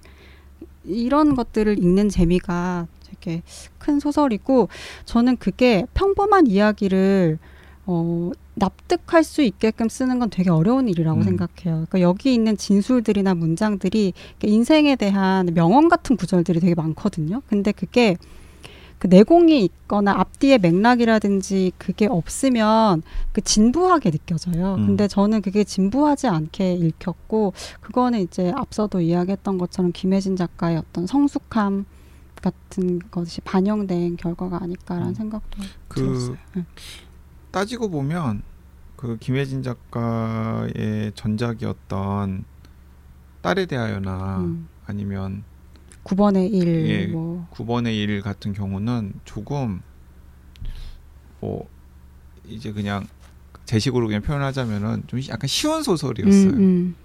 이런 0.83 1.35
것들을 1.35 1.79
읽는 1.79 2.09
재미가 2.09 2.87
되게 3.07 3.43
큰 3.77 3.99
소설이고 3.99 4.67
저는 5.05 5.37
그게 5.37 5.85
평범한 5.93 6.47
이야기를 6.47 7.39
어, 7.85 8.31
납득할 8.55 9.23
수 9.23 9.41
있게끔 9.41 9.89
쓰는 9.89 10.19
건 10.19 10.29
되게 10.29 10.49
어려운 10.49 10.87
일이라고 10.87 11.19
음. 11.19 11.23
생각해요. 11.23 11.85
그러니까 11.87 12.01
여기 12.01 12.33
있는 12.33 12.57
진술들이나 12.57 13.35
문장들이 13.35 14.13
인생에 14.43 14.95
대한 14.95 15.47
명언 15.53 15.89
같은 15.89 16.15
구절들이 16.15 16.59
되게 16.59 16.73
많거든요. 16.75 17.41
근데 17.47 17.71
그게 17.71 18.17
그 18.97 19.07
내공이 19.07 19.63
있거나 19.65 20.13
앞뒤의 20.13 20.57
맥락이라든지 20.59 21.73
그게 21.77 22.07
없으면 22.07 23.03
그 23.33 23.41
진부하게 23.41 24.11
느껴져요. 24.11 24.75
음. 24.75 24.87
근데 24.87 25.07
저는 25.07 25.41
그게 25.41 25.63
진부하지 25.63 26.27
않게 26.27 26.73
읽혔고 26.73 27.53
그거는 27.81 28.21
이제 28.21 28.53
앞서도 28.55 29.01
이야기했던 29.01 29.57
것처럼 29.57 29.91
김혜진 29.91 30.37
작가의 30.37 30.77
어떤 30.77 31.07
성숙함 31.07 31.85
같은 32.41 32.99
것이 33.11 33.41
반영된 33.41 34.17
결과가 34.17 34.61
아닐까라는 34.61 35.09
음. 35.09 35.13
생각도 35.13 35.63
그 35.87 36.01
들었어요. 36.01 36.37
네. 36.55 36.65
따지고 37.55 37.89
보면 37.89 38.41
그 38.97 39.15
김혜진 39.15 39.63
작가의 39.63 41.13
전작이었던 41.15 42.43
딸에 43.41 43.65
대하여나 43.65 44.39
음. 44.39 44.67
아니면 44.85 45.45
9번의 46.03 46.51
1, 46.51 46.89
예. 46.89 47.07
뭐 47.07 47.47
9번의 47.51 47.95
1 47.95 48.21
같은 48.21 48.51
경우는 48.51 49.13
조금 49.23 49.81
뭐 51.39 51.69
이제 52.45 52.73
그냥 52.73 53.07
제 53.63 53.79
식으로 53.79 54.07
그냥 54.07 54.21
표현하자면은 54.21 55.03
좀 55.07 55.21
약간 55.29 55.47
쉬운 55.47 55.81
소설이었어요. 55.81 56.49
음, 56.49 56.59
음, 56.59 56.95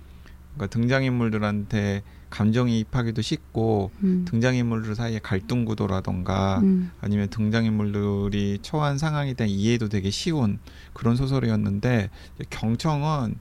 그러니까 0.54 0.66
등장인물들한테 0.76 2.02
감정이입하기도 2.30 3.22
쉽고 3.22 3.90
음, 4.02 4.24
등장인물들 4.26 4.94
사이에 4.94 5.18
갈등 5.18 5.64
구도라던가 5.64 6.60
음, 6.62 6.90
아니면 7.00 7.28
등장인물들이 7.28 8.60
처한 8.62 8.98
상황에 8.98 9.34
대한 9.34 9.50
이해도 9.50 9.88
되게 9.88 10.10
쉬운 10.10 10.58
그런 10.92 11.16
소설이었는데 11.16 12.10
경청은 12.48 13.36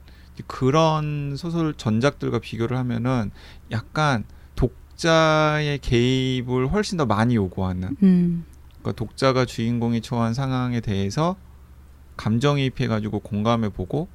그런 0.47 1.35
소설 1.37 1.73
전작들과 1.73 2.39
비교를 2.39 2.77
하면은 2.77 3.31
약간 3.71 4.23
독자의 4.55 5.79
개입을 5.79 6.71
훨씬 6.71 6.97
더 6.97 7.05
많이 7.05 7.35
요구하는 7.35 7.95
음, 8.03 8.45
그러니까 8.79 8.91
독자가 8.93 9.45
주인공이 9.45 10.01
처한 10.01 10.33
상황에 10.33 10.79
대해서 10.81 11.35
감정이입해 12.17 12.87
가지고 12.87 13.19
공감해 13.19 13.69
보고 13.69 14.09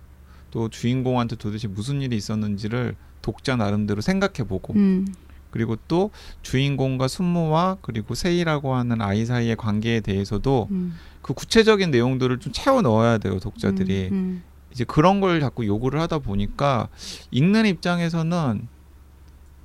또 0.50 0.68
주인공한테 0.68 1.36
도대체 1.36 1.68
무슨 1.68 2.02
일이 2.02 2.16
있었는지를 2.16 2.96
독자 3.24 3.56
나름대로 3.56 4.02
생각해 4.02 4.46
보고 4.46 4.74
음, 4.74 5.06
그리고 5.50 5.76
또 5.88 6.10
주인공과 6.42 7.08
순모와 7.08 7.78
그리고 7.80 8.14
세이라고 8.14 8.74
하는 8.74 9.00
아이 9.00 9.24
사이의 9.24 9.56
관계에 9.56 10.00
대해서도 10.00 10.68
음, 10.70 10.94
그 11.22 11.32
구체적인 11.32 11.90
내용들을 11.90 12.38
좀 12.38 12.52
채워 12.52 12.82
넣어야 12.82 13.16
돼요 13.16 13.38
독자들이. 13.38 14.10
음, 14.12 14.42
이제 14.72 14.84
그런 14.84 15.20
걸 15.20 15.40
자꾸 15.40 15.64
요구를 15.66 16.00
하다 16.00 16.18
보니까 16.18 16.88
읽는 17.30 17.64
입장에서는 17.64 18.66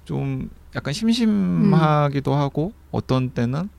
좀 0.05 0.49
약간 0.75 0.93
심심하기도 0.93 2.33
하고 2.33 2.71
어떤 2.91 3.31
때는 3.31 3.69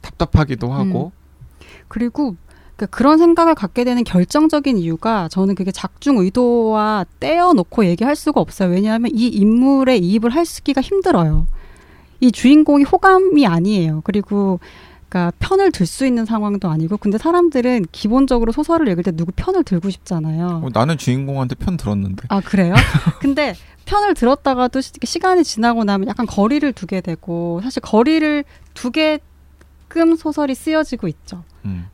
답답하기도 0.00 0.72
하고 0.72 1.12
그리고 1.88 2.36
그 2.80 2.86
그런 2.86 3.18
생각을 3.18 3.54
갖게 3.54 3.84
되는 3.84 4.02
결정적인 4.04 4.78
이유가 4.78 5.28
저는 5.28 5.54
그게 5.54 5.70
작중 5.70 6.16
의도와 6.16 7.04
떼어놓고 7.20 7.84
얘기할 7.84 8.16
수가 8.16 8.40
없어요. 8.40 8.70
왜냐하면 8.70 9.10
이 9.14 9.26
인물에 9.26 9.98
이입을 9.98 10.30
할 10.30 10.46
수기가 10.46 10.80
힘들어요. 10.80 11.46
이 12.20 12.32
주인공이 12.32 12.84
호감이 12.84 13.46
아니에요. 13.46 14.00
그리고 14.04 14.60
그러니까 15.10 15.32
편을 15.40 15.72
들 15.72 15.86
수 15.86 16.06
있는 16.06 16.24
상황도 16.24 16.70
아니고 16.70 16.96
근데 16.96 17.18
사람들은 17.18 17.86
기본적으로 17.92 18.50
소설을 18.52 18.88
읽을 18.88 19.02
때 19.02 19.10
누구 19.12 19.32
편을 19.36 19.64
들고 19.64 19.90
싶잖아요. 19.90 20.62
어, 20.64 20.68
나는 20.72 20.96
주인공한테 20.96 21.56
편 21.56 21.76
들었는데 21.76 22.22
아 22.28 22.40
그래요? 22.40 22.74
근데 23.20 23.54
편을 23.84 24.14
들었다가도 24.14 24.80
시- 24.80 24.92
시간이 25.04 25.44
지나고 25.44 25.84
나면 25.84 26.08
약간 26.08 26.24
거리를 26.26 26.72
두게 26.72 27.00
되고 27.02 27.60
사실 27.62 27.82
거리를 27.82 28.44
두게끔 28.72 30.16
소설이 30.16 30.54
쓰여지고 30.54 31.08
있죠. 31.08 31.42
음. 31.64 31.86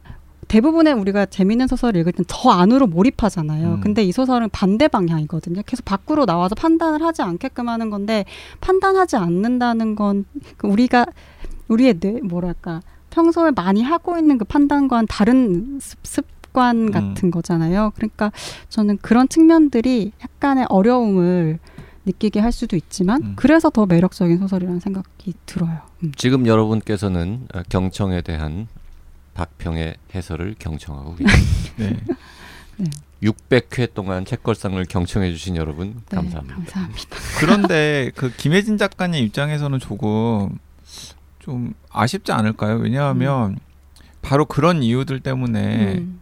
대부분의 0.48 0.94
우리가 0.94 1.26
재밌는 1.26 1.66
소설을 1.66 2.00
읽을 2.00 2.12
땐더 2.12 2.50
안으로 2.50 2.86
몰입하잖아요. 2.86 3.74
음. 3.74 3.80
근데 3.80 4.02
이 4.02 4.12
소설은 4.12 4.50
반대 4.50 4.88
방향이거든요. 4.88 5.62
계속 5.66 5.84
밖으로 5.84 6.26
나와서 6.26 6.54
판단을 6.54 7.02
하지 7.02 7.22
않게끔 7.22 7.68
하는 7.68 7.90
건데 7.90 8.24
판단하지 8.60 9.16
않는다는 9.16 9.96
건그 9.96 10.66
우리가 10.66 11.06
우리의 11.68 12.00
뇌 12.00 12.20
뭐랄까 12.22 12.80
평소에 13.10 13.50
많이 13.54 13.82
하고 13.82 14.18
있는 14.18 14.38
그 14.38 14.44
판단과는 14.44 15.06
다른 15.08 15.78
습, 15.80 15.98
습관 16.56 16.90
같은 16.90 17.30
거잖아요. 17.30 17.92
그러니까 17.96 18.32
저는 18.70 18.98
그런 19.02 19.28
측면들이 19.28 20.12
약간의 20.22 20.66
어려움을 20.70 21.58
느끼게 22.06 22.40
할 22.40 22.52
수도 22.52 22.76
있지만 22.76 23.22
음. 23.22 23.32
그래서 23.36 23.68
더 23.68 23.84
매력적인 23.84 24.38
소설이라는 24.38 24.80
생각이 24.80 25.34
들어요. 25.44 25.80
음. 26.02 26.12
지금 26.16 26.46
여러분께서는 26.46 27.48
어, 27.54 27.62
경청에 27.68 28.22
대한 28.22 28.68
박평의 29.36 29.96
해설을 30.14 30.56
경청하고 30.58 31.14
계십니다. 31.16 31.72
네. 31.76 32.88
600회 33.22 33.94
동안 33.94 34.24
책걸상을 34.24 34.82
경청해 34.86 35.30
주신 35.32 35.56
여러분 35.56 36.02
네, 36.10 36.16
감사합니다. 36.16 36.56
감사합니다. 36.56 37.16
그런데 37.40 38.10
그 38.14 38.30
김혜진 38.34 38.76
작가님 38.78 39.24
입장에서는 39.24 39.78
조금 39.78 40.58
좀 41.38 41.74
아쉽지 41.90 42.32
않을까요? 42.32 42.76
왜냐하면 42.76 43.58
바로 44.22 44.44
그런 44.44 44.82
이유들 44.82 45.20
때문에 45.20 45.94
음, 45.98 46.20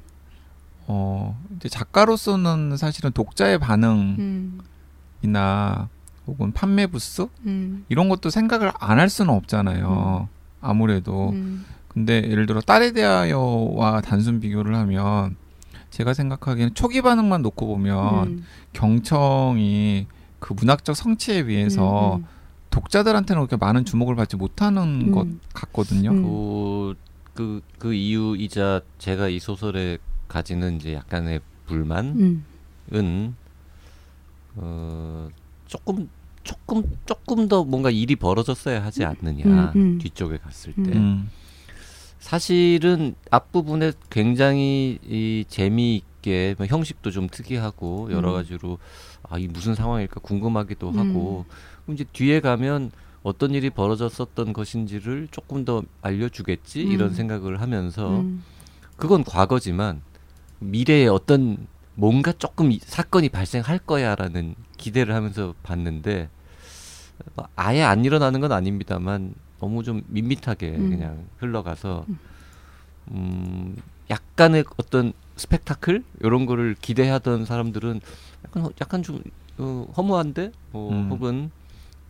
어 0.87 1.41
이제 1.57 1.69
작가로서는 1.69 2.77
사실은 2.77 3.11
독자의 3.13 3.59
반응이나 3.59 4.19
음, 4.19 5.89
혹은 6.27 6.53
판매 6.53 6.87
부스 6.87 7.27
음. 7.47 7.85
이런 7.89 8.09
것도 8.09 8.31
생각을 8.31 8.73
안 8.79 8.99
할 8.99 9.09
수는 9.09 9.33
없잖아요. 9.35 10.29
아무래도 10.61 11.31
음. 11.31 11.65
근데 11.95 12.29
예를 12.29 12.47
들어 12.47 12.61
딸에 12.61 12.93
대하여와 12.93 14.01
단순 14.01 14.41
비교를 14.41 14.75
하면 14.75 15.37
제가 15.91 16.13
생각하기에는 16.13 16.75
초기 16.75 17.01
반응만 17.03 17.43
놓고 17.43 17.67
보면 17.67 18.27
음. 18.27 18.45
경청이 18.73 20.07
그 20.41 20.53
문학적 20.53 20.97
성취에 20.97 21.45
비해서 21.45 22.17
음, 22.17 22.27
독자들한테는 22.71 23.41
그렇게 23.41 23.57
많은 23.57 23.85
주목을 23.85 24.17
받지 24.17 24.37
못하는 24.37 24.83
음. 24.83 25.13
것 25.13 25.29
같거든요. 25.55 26.11
음. 26.11 26.23
그, 26.25 26.95
그, 27.33 27.61
그 27.79 27.95
이유이자 27.95 28.81
제가 28.99 29.29
이 29.29 29.39
소설에 29.39 29.99
가지는 30.27 30.77
이제 30.77 30.95
약간의 30.95 31.41
불만은 31.67 32.45
음. 32.93 33.37
어, 34.57 35.29
조금 35.67 36.09
조금 36.43 36.83
조금 37.07 37.49
더 37.49 37.65
뭔가 37.65 37.91
일이 37.91 38.17
벌어졌어야 38.17 38.85
하지 38.85 39.05
않느냐 39.05 39.45
음, 39.45 39.71
음. 39.77 39.99
뒤쪽에 39.99 40.39
갔을 40.39 40.75
음. 40.77 40.85
때 40.85 40.93
음. 40.93 41.31
사실은 42.35 43.15
앞부분에 43.31 43.93
굉장히 44.09 44.99
이 45.07 45.45
재미있게 45.47 46.55
뭐 46.57 46.67
형식도 46.67 47.11
좀 47.11 47.29
특이하고 47.31 48.11
여러 48.13 48.31
음. 48.31 48.35
가지로 48.37 48.79
아 49.29 49.37
이 49.39 49.47
무슨 49.47 49.75
상황일까 49.75 50.21
궁금하기도 50.21 50.89
음. 50.89 50.99
하고 50.99 51.45
그럼 51.85 51.95
이제 51.97 52.05
뒤에 52.15 52.41
가면 52.41 52.93
어떤 53.23 53.51
일이 53.55 53.69
벌어졌었던 53.69 54.55
것인지를 54.55 55.29
조금 55.33 55.67
더 55.67 55.83
알려주겠지 56.01 56.81
이런 56.83 57.11
음. 57.11 57.15
생각을 57.15 57.61
하면서 57.61 58.21
음. 58.21 58.43
그건 58.97 59.23
과거지만 59.23 60.01
미래에 60.61 61.09
어떤 61.09 61.67
뭔가 61.95 62.33
조금 62.33 62.73
이- 62.73 62.79
사건이 62.83 63.29
발생할 63.29 63.81
거야라는 63.81 64.55
기대를 64.79 65.15
하면서 65.15 65.53
봤는데 65.63 66.31
뭐 67.35 67.47
아예 67.55 67.83
안 67.83 68.03
일어나는 68.07 68.41
건 68.41 68.51
아닙니다만 68.53 69.35
너무 69.65 69.83
좀 69.83 70.03
밋밋하게 70.09 70.77
음. 70.77 70.91
그냥 70.91 71.25
흘러가서 71.39 72.05
음 73.13 73.75
약간의 74.11 74.65
어떤 74.77 75.15
스펙타클 75.37 76.05
이런 76.21 76.45
거를 76.45 76.77
기대하던 76.79 77.47
사람들은 77.47 78.01
약간 78.45 78.63
허- 78.63 78.73
약간 78.83 79.03
좀 79.03 79.23
어, 79.57 79.87
허무한데 79.97 80.53
뭐 80.71 80.93
음. 80.93 81.09
혹은 81.11 81.51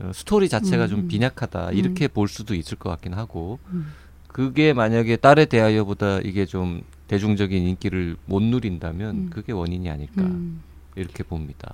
어, 0.01 0.11
스토리 0.13 0.49
자체가 0.49 0.87
음, 0.87 0.89
좀 0.89 0.99
음. 1.01 1.09
빈약하다 1.09 1.71
이렇게 1.73 2.09
볼 2.09 2.27
수도 2.27 2.57
있을 2.57 2.77
것 2.77 2.91
같긴 2.91 3.15
하고 3.15 3.61
음. 3.73 3.93
그게 4.27 4.73
만약에 4.73 5.17
딸에 5.17 5.45
대하여보다 5.45 6.19
이게 6.21 6.45
좀 6.47 6.83
대중적인 7.07 7.63
인기를 7.69 8.17
못 8.27 8.43
누린다면 8.43 9.17
음. 9.17 9.31
그게 9.31 9.53
원인이 9.53 9.89
아닐까 9.89 10.23
음. 10.23 10.61
이렇게 10.97 11.23
봅니다. 11.23 11.73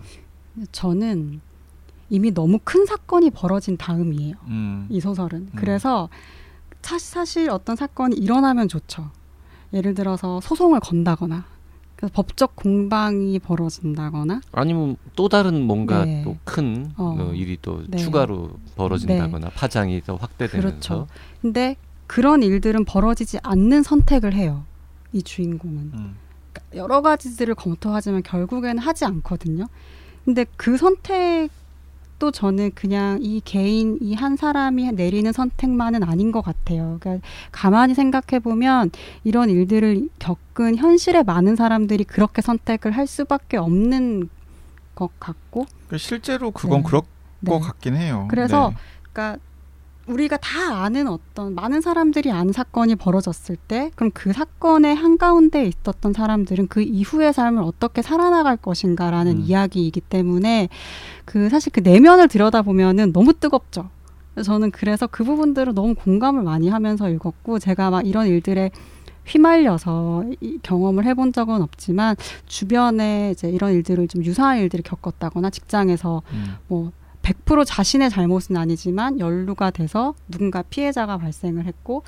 저는 0.73 1.41
이미 2.11 2.35
너무 2.35 2.59
큰 2.63 2.85
사건이 2.85 3.31
벌어진 3.31 3.77
다음이에요. 3.77 4.35
음. 4.49 4.87
이 4.91 5.01
소설은. 5.01 5.51
그래서 5.55 6.09
사, 6.83 6.99
사실 6.99 7.49
어떤 7.51 7.77
사건이 7.77 8.17
일어나면 8.17 8.69
좋죠. 8.69 9.11
예를 9.73 9.95
들어서 9.95 10.41
소송을 10.41 10.81
건다거나 10.81 11.45
그래서 11.95 12.13
법적 12.15 12.57
공방이 12.57 13.39
벌어진다거나 13.39 14.41
아니면 14.53 14.97
또 15.15 15.29
다른 15.29 15.63
뭔가 15.63 16.05
네. 16.05 16.25
또큰 16.25 16.93
어. 16.97 17.33
일이 17.35 17.59
또 17.63 17.83
네. 17.87 17.99
추가로 17.99 18.51
벌어진다거나 18.75 19.51
파장이 19.51 20.01
더 20.03 20.17
확대되면서 20.17 20.69
그렇죠. 20.69 21.07
근데 21.41 21.77
그런 22.07 22.43
일들은 22.43 22.87
벌어지지 22.87 23.39
않는 23.43 23.83
선택을 23.83 24.35
해요. 24.35 24.65
이 25.13 25.23
주인공은. 25.23 25.79
음. 25.79 26.17
그러니까 26.53 26.77
여러 26.77 27.03
가지들을 27.03 27.55
검토하지만 27.55 28.23
결국에는 28.23 28.79
하지 28.79 29.05
않거든요. 29.05 29.67
근데 30.25 30.47
그 30.57 30.77
선택 30.77 31.51
도 32.21 32.31
저는 32.31 32.73
그냥 32.75 33.19
이 33.23 33.41
개인 33.45 33.99
이 34.03 34.15
한 34.15 34.37
사람이 34.37 34.93
내리는 34.93 35.33
선택만은 35.33 36.03
아닌 36.03 36.31
것 36.31 36.43
같아요. 36.43 36.99
그러니까 37.01 37.27
가만히 37.51 37.95
생각해 37.95 38.41
보면 38.43 38.91
이런 39.25 39.49
일들을 39.49 40.09
겪은 40.19 40.77
현실의 40.77 41.25
많은 41.25 41.57
사람들이 41.57 42.05
그렇게 42.05 42.43
선택을 42.43 42.93
할 42.93 43.07
수밖에 43.07 43.57
없는 43.57 44.29
것 44.95 45.09
같고, 45.19 45.65
그러니까 45.87 45.97
실제로 45.99 46.51
그건 46.51 46.83
네. 46.83 46.87
그럴 46.87 47.03
네. 47.41 47.51
것 47.51 47.61
같긴 47.61 47.97
해요. 47.97 48.27
그래서 48.31 48.69
네. 48.71 48.77
그러니까 49.13 49.43
우리가 50.07 50.37
다 50.39 50.83
아는 50.85 51.07
어떤 51.09 51.55
많은 51.55 51.81
사람들이 51.81 52.33
아는 52.33 52.53
사건이 52.53 52.97
벌어졌을 52.97 53.57
때 53.57 53.91
그럼 53.95 54.11
그 54.13 54.33
사건의 54.33 54.95
한가운데 54.97 55.65
있었던 55.67 56.13
사람들은 56.13 56.69
그 56.69 56.83
이후의 56.83 57.33
삶을 57.33 57.63
어떻게 57.63 58.03
살아나갈 58.03 58.57
것인가라는 58.57 59.33
음. 59.33 59.41
이야기이기 59.41 60.01
때문에 60.01 60.69
그 61.25 61.49
사실 61.49 61.73
그 61.73 61.81
내면을 61.81 62.29
들여다보면은 62.29 63.13
너무 63.13 63.33
뜨겁죠. 63.33 63.91
저는 64.43 64.71
그래서 64.71 65.07
그 65.07 65.25
부분들을 65.25 65.75
너무 65.75 65.95
공감을 65.95 66.43
많이 66.43 66.69
하면서 66.69 67.09
읽었고 67.09 67.59
제가 67.59 67.91
막 67.91 68.07
이런 68.07 68.27
일들에 68.27 68.71
휘말려서 69.27 70.25
이 70.41 70.59
경험을 70.63 71.05
해본 71.05 71.33
적은 71.33 71.63
없지만 71.63 72.17
주변에 72.47 73.33
이제 73.33 73.49
이런 73.49 73.73
일들을 73.73 74.09
좀 74.09 74.25
유사한 74.25 74.59
일들을 74.59 74.83
겪었다거나 74.83 75.51
직장에서 75.51 76.23
음. 76.33 76.57
뭐 76.69 76.93
100% 77.23 77.65
자신의 77.67 78.11
잘못은 78.11 78.57
아니지만 78.57 79.19
연루가 79.21 79.71
돼서 79.71 80.15
누군가 80.29 80.63
피해자가 80.63 81.19
발생을 81.19 81.67
했고 81.67 82.03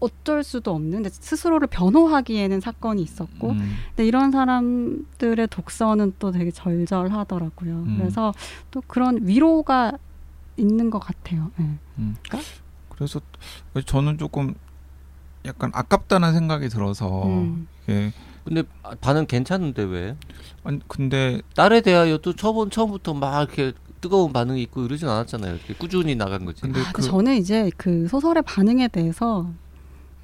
어쩔 0.00 0.44
수도 0.44 0.72
없는 0.72 1.02
근데 1.02 1.08
스스로를 1.08 1.66
변호하기에는 1.68 2.60
사건이 2.60 3.02
있었고 3.02 3.50
음. 3.50 3.76
근데 3.88 4.06
이런 4.06 4.30
사람들의 4.30 5.48
독서는 5.48 6.14
또 6.18 6.30
되게 6.30 6.50
절절하더라고요. 6.50 7.72
음. 7.72 7.96
그래서 7.98 8.32
또 8.70 8.82
그런 8.86 9.26
위로가 9.26 9.92
있는 10.56 10.90
것 10.90 10.98
같아요. 10.98 11.50
네. 11.56 11.78
그래서 12.90 13.20
저는 13.86 14.18
조금 14.18 14.54
약간 15.46 15.70
아깝다는 15.74 16.32
생각이 16.32 16.68
들어서 16.68 17.26
음. 17.26 17.66
이게 17.84 18.12
근데 18.44 18.62
아, 18.82 18.94
반응 19.00 19.26
괜찮은데 19.26 19.82
왜? 19.84 20.16
아니 20.64 20.80
근데 20.86 21.40
딸에 21.54 21.80
대하여도 21.80 22.34
처음 22.34 22.70
처음부터 22.70 23.14
막 23.14 23.42
이렇게 23.42 23.72
뜨거운 24.04 24.34
반응이 24.34 24.60
있고 24.64 24.84
이러진 24.84 25.08
않았잖아요. 25.08 25.56
꾸준히 25.78 26.14
나간 26.14 26.44
거지. 26.44 26.60
근데 26.60 26.78
아, 26.78 26.92
그- 26.92 27.00
저는 27.00 27.36
이제 27.36 27.70
그 27.78 28.06
소설의 28.06 28.42
반응에 28.42 28.88
대해서 28.88 29.50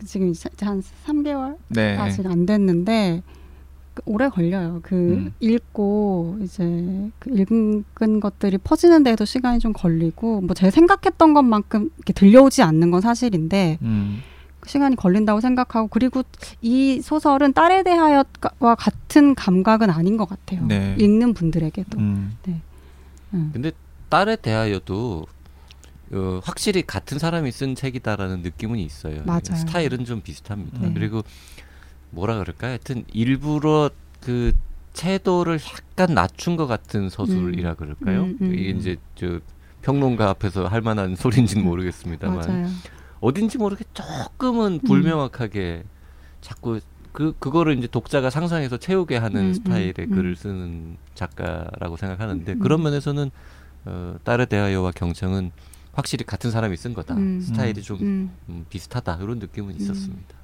지금 0.05 0.29
이제 0.29 0.51
한 0.61 0.83
3개월 1.07 1.57
네. 1.69 1.97
아직 1.97 2.27
안 2.27 2.45
됐는데 2.45 3.23
그 3.95 4.03
오래 4.05 4.29
걸려요. 4.29 4.81
그 4.83 4.95
음. 4.95 5.33
읽고 5.40 6.40
이제 6.43 7.11
그 7.19 7.31
읽은 7.31 8.21
것들이 8.21 8.59
퍼지는 8.59 9.03
데에도 9.03 9.25
시간이 9.25 9.61
좀 9.61 9.73
걸리고 9.73 10.43
뭐 10.43 10.53
제가 10.55 10.71
생각했던 10.71 11.33
것만큼 11.33 11.88
이렇게 11.97 12.12
들려오지 12.12 12.62
않는 12.62 12.90
건 12.90 13.01
사실인데 13.01 13.79
음. 13.81 14.21
시간이 14.66 14.95
걸린다고 14.97 15.40
생각하고 15.40 15.88
그리고 15.88 16.23
이 16.61 17.01
소설은 17.01 17.55
딸에 17.55 17.83
대하여와 17.83 18.75
같은 18.77 19.35
감각은 19.35 19.88
아닌 19.88 20.19
것 20.19 20.29
같아요. 20.29 20.66
네. 20.66 20.97
읽는 20.99 21.33
분들에게도. 21.33 21.99
음. 21.99 22.37
음. 23.35 23.51
근데 23.53 23.73
딸에 24.09 24.37
대하여도 24.37 25.27
어, 26.12 26.40
확실히 26.43 26.83
같은 26.83 27.19
사람이 27.19 27.53
쓴 27.53 27.75
책이다라는 27.75 28.43
느낌은 28.43 28.79
있어요. 28.79 29.23
맞아요. 29.25 29.57
스타일은 29.57 30.05
좀 30.05 30.21
비슷합니다. 30.23 30.81
네. 30.81 30.93
그리고 30.93 31.23
뭐라 32.11 32.38
그럴까? 32.38 32.66
하여튼 32.69 33.05
일부러 33.12 33.90
그 34.21 34.53
채도를 34.93 35.61
약간 35.73 36.14
낮춘 36.14 36.57
것 36.57 36.66
같은 36.66 37.09
서술이라 37.09 37.75
그럴까요? 37.75 38.25
음, 38.25 38.38
음. 38.40 38.55
이게 38.55 38.71
이제 38.71 38.97
저 39.14 39.38
평론가 39.83 40.29
앞에서 40.31 40.66
할 40.66 40.81
만한 40.81 41.14
소리인지는 41.14 41.64
모르겠습니다만 41.64 42.38
맞아요. 42.38 42.69
어딘지 43.21 43.59
모르게 43.59 43.85
조금은 43.95 44.73
음. 44.73 44.81
불명확하게 44.81 45.85
자꾸 46.40 46.81
그 47.12 47.35
그거를 47.38 47.77
이제 47.79 47.87
독자가 47.87 48.31
상상해서 48.31 48.77
채우게 48.77 49.16
하는 49.16 49.49
음, 49.49 49.55
스타일의 49.55 49.94
음, 50.01 50.11
글을 50.11 50.31
음. 50.31 50.35
쓰는 50.35 50.96
작가라고 51.14 51.96
생각하는데 51.96 52.53
음. 52.53 52.59
그런 52.61 52.83
면에서는 52.83 53.31
어, 53.87 54.16
딸에 54.25 54.46
대하여와 54.46 54.92
경청은 54.92 55.51
확실히 55.92 56.25
같은 56.25 56.51
사람이 56.51 56.77
쓴 56.77 56.94
거다. 56.94 57.14
음. 57.16 57.40
스타일이 57.40 57.83
좀 57.83 57.99
음. 58.01 58.31
음, 58.49 58.66
비슷하다 58.70 59.18
이런 59.23 59.38
느낌은 59.38 59.75
있었습니다. 59.77 60.40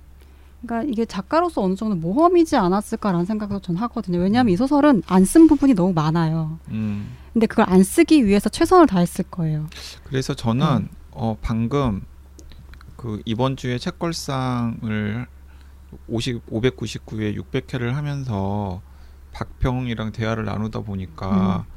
그러니까 0.63 0.91
이게 0.91 1.05
작가로서 1.05 1.63
어느 1.63 1.77
정도 1.77 1.95
모험이지 1.95 2.57
않았을까라는 2.57 3.27
생각도 3.27 3.61
전 3.61 3.77
하거든요. 3.77 4.19
왜냐하면 4.19 4.53
이 4.53 4.57
소설은 4.57 5.03
안 5.07 5.25
쓴 5.25 5.47
부분이 5.47 5.75
너무 5.75 5.93
많아요. 5.93 6.59
음. 6.71 7.11
근데 7.33 7.47
그걸 7.47 7.67
안 7.69 7.83
쓰기 7.85 8.25
위해서 8.27 8.49
최선을 8.49 8.87
다했을 8.87 9.27
거예요. 9.31 9.67
그래서 10.05 10.35
저는 10.35 10.67
음. 10.67 10.89
어 11.13 11.37
방금 11.43 12.03
그 12.97 13.21
이번 13.27 13.57
주에 13.57 13.79
책걸상을 13.79 15.27
50 16.09 16.47
599회 16.47 17.37
600회를 17.37 17.93
하면서 17.93 18.83
박평이랑 19.33 20.13
대화를 20.13 20.45
나누다 20.45 20.81
보니까 20.81 21.67
음. 21.69 21.73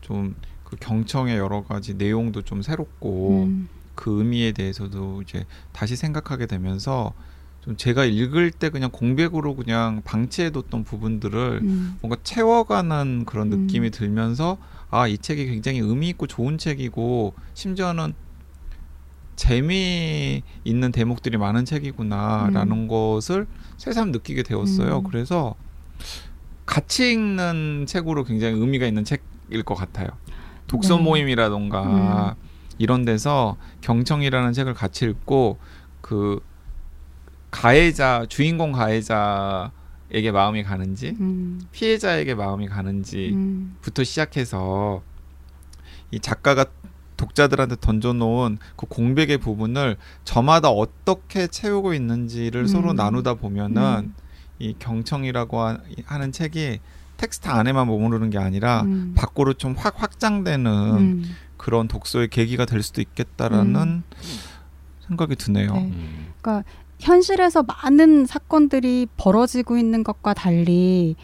좀그 0.00 0.76
경청의 0.80 1.36
여러 1.36 1.62
가지 1.64 1.94
내용도 1.94 2.42
좀 2.42 2.62
새롭고 2.62 3.44
음. 3.44 3.68
그 3.94 4.18
의미에 4.18 4.52
대해서도 4.52 5.22
이제 5.22 5.44
다시 5.72 5.96
생각하게 5.96 6.46
되면서 6.46 7.12
좀 7.60 7.76
제가 7.76 8.06
읽을 8.06 8.50
때 8.52 8.70
그냥 8.70 8.90
공백으로 8.90 9.54
그냥 9.54 10.00
방치해뒀던 10.04 10.84
부분들을 10.84 11.60
음. 11.62 11.98
뭔가 12.00 12.16
채워가는 12.22 13.24
그런 13.26 13.52
음. 13.52 13.60
느낌이 13.66 13.90
들면서 13.90 14.56
아 14.90 15.06
이 15.06 15.18
책이 15.18 15.46
굉장히 15.46 15.78
의미 15.78 16.08
있고 16.08 16.26
좋은 16.26 16.58
책이고 16.58 17.34
심지어는 17.54 18.14
재미 19.40 20.42
있는 20.64 20.92
대목들이 20.92 21.38
많은 21.38 21.64
책이구나라는 21.64 22.88
것을 22.88 23.46
새삼 23.78 24.12
느끼게 24.12 24.42
되었어요. 24.42 24.98
음. 24.98 25.02
그래서 25.04 25.54
같이 26.66 27.12
읽는 27.12 27.86
책으로 27.88 28.24
굉장히 28.24 28.60
의미가 28.60 28.84
있는 28.84 29.02
책일 29.02 29.62
것 29.64 29.76
같아요. 29.76 30.08
독서 30.66 30.98
네. 30.98 31.02
모임이라던가 31.02 32.36
이런 32.76 33.06
데서 33.06 33.56
경청이라는 33.80 34.52
책을 34.52 34.74
같이 34.74 35.06
읽고 35.06 35.56
그 36.02 36.40
가해자 37.50 38.26
주인공 38.28 38.72
가해자에게 38.72 40.32
마음이 40.34 40.64
가는지 40.64 41.16
음. 41.18 41.62
피해자에게 41.72 42.34
마음이 42.34 42.68
가는지 42.68 43.30
음. 43.32 43.78
부터 43.80 44.04
시작해서 44.04 45.02
이 46.10 46.20
작가가 46.20 46.66
독자들한테 47.20 47.76
던져놓은 47.80 48.58
그 48.76 48.86
공백의 48.86 49.38
부분을 49.38 49.96
저마다 50.24 50.70
어떻게 50.70 51.46
채우고 51.46 51.92
있는지를 51.94 52.62
음. 52.62 52.66
서로 52.66 52.92
나누다 52.92 53.34
보면은 53.34 53.82
음. 54.04 54.14
이 54.58 54.74
경청이라고 54.78 55.60
하- 55.60 55.78
하는 56.06 56.32
책이 56.32 56.80
텍스트 57.18 57.48
안에만 57.48 57.86
머무르는 57.86 58.30
게 58.30 58.38
아니라 58.38 58.82
음. 58.82 59.12
밖으로 59.16 59.52
좀 59.54 59.74
확 59.76 60.02
확장되는 60.02 60.66
음. 60.72 61.24
그런 61.56 61.88
독서의 61.88 62.28
계기가 62.28 62.64
될 62.64 62.82
수도 62.82 63.02
있겠다라는 63.02 64.02
생각이 65.06 65.36
드네요. 65.36 65.74
네. 65.74 65.80
음. 65.92 66.32
현실에서 66.98 67.62
많은 67.62 68.26
사건들이 68.26 69.06
벌어지고 69.16 69.78
있는 69.78 70.04
것과 70.04 70.34
달리 70.34 71.16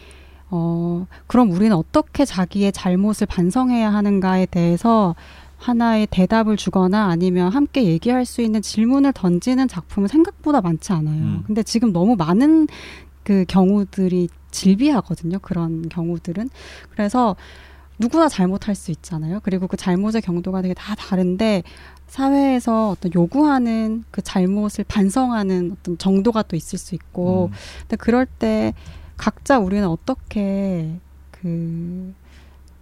어 0.49 1.05
그럼 1.27 1.51
우리는 1.51 1.75
어떻게 1.75 2.25
자기의 2.25 2.71
잘못을 2.71 3.27
반성해야 3.27 3.93
하는가에 3.93 4.45
대해서 4.47 5.15
하나의 5.57 6.07
대답을 6.07 6.55
주거나 6.55 7.07
아니면 7.07 7.51
함께 7.51 7.85
얘기할 7.85 8.25
수 8.25 8.41
있는 8.41 8.61
질문을 8.61 9.13
던지는 9.13 9.67
작품은 9.67 10.07
생각보다 10.07 10.61
많지 10.61 10.93
않아요. 10.93 11.21
음. 11.21 11.43
근데 11.45 11.63
지금 11.63 11.91
너무 11.91 12.15
많은 12.15 12.67
그 13.23 13.43
경우들이 13.47 14.29
질비하거든요. 14.51 15.39
그런 15.39 15.89
경우들은. 15.89 16.49
그래서 16.91 17.35
누구나 17.99 18.29
잘못할 18.29 18.75
수 18.75 18.91
있잖아요. 18.91 19.39
그리고 19.43 19.67
그 19.67 19.75
잘못의 19.75 20.21
경도가 20.21 20.61
되게 20.61 20.73
다 20.73 20.95
다른데 20.95 21.63
사회에서 22.07 22.89
어떤 22.89 23.11
요구하는 23.13 24.03
그 24.11 24.21
잘못을 24.21 24.85
반성하는 24.87 25.75
어떤 25.77 25.97
정도가 25.97 26.43
또 26.43 26.55
있을 26.55 26.77
수 26.77 26.95
있고, 26.95 27.49
음. 27.51 27.57
근데 27.81 27.95
그럴 27.97 28.25
때 28.25 28.73
각자 29.17 29.59
우리는 29.59 29.85
어떻게 29.87 30.99
그 31.31 32.13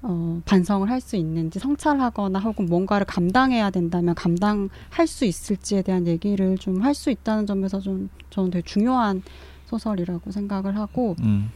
어, 0.08 0.40
반성을 0.46 0.90
할 0.90 1.02
수 1.02 1.16
있는지 1.16 1.60
성찰하거나 1.60 2.40
혹은 2.40 2.68
뭔가를 2.68 3.06
감당해야 3.08 3.70
된다면 3.72 4.14
감당할 4.16 5.08
수 5.08 5.26
있을지에 5.26 5.82
대한 5.82 6.06
얘기를 6.08 6.58
좀 6.58 6.82
할 6.84 6.94
수 6.94 7.10
있다는 7.10 7.46
점에서 7.48 7.80
좀 7.80 8.10
저는 8.30 8.52
되게 8.52 8.64
중요한 8.64 9.24
소설이라고 9.66 10.32
생각을 10.32 10.78
하고 10.78 11.16
음. 11.22 11.50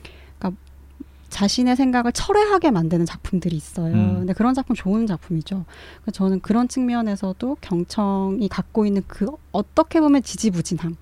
자신의 1.29 1.75
생각을 1.75 2.11
철회하게 2.11 2.71
만드는 2.71 3.05
작품들이 3.05 3.55
있어요. 3.55 3.93
음. 3.93 4.15
근데 4.19 4.33
그런 4.33 4.55
작품 4.55 4.75
좋은 4.75 5.05
작품이죠. 5.05 5.63
저는 6.11 6.39
그런 6.39 6.67
측면에서도 6.67 7.57
경청이 7.61 8.47
갖고 8.49 8.87
있는 8.87 9.03
그 9.07 9.27
어떻게 9.51 10.01
보면 10.01 10.23
지지부진함 10.23 10.95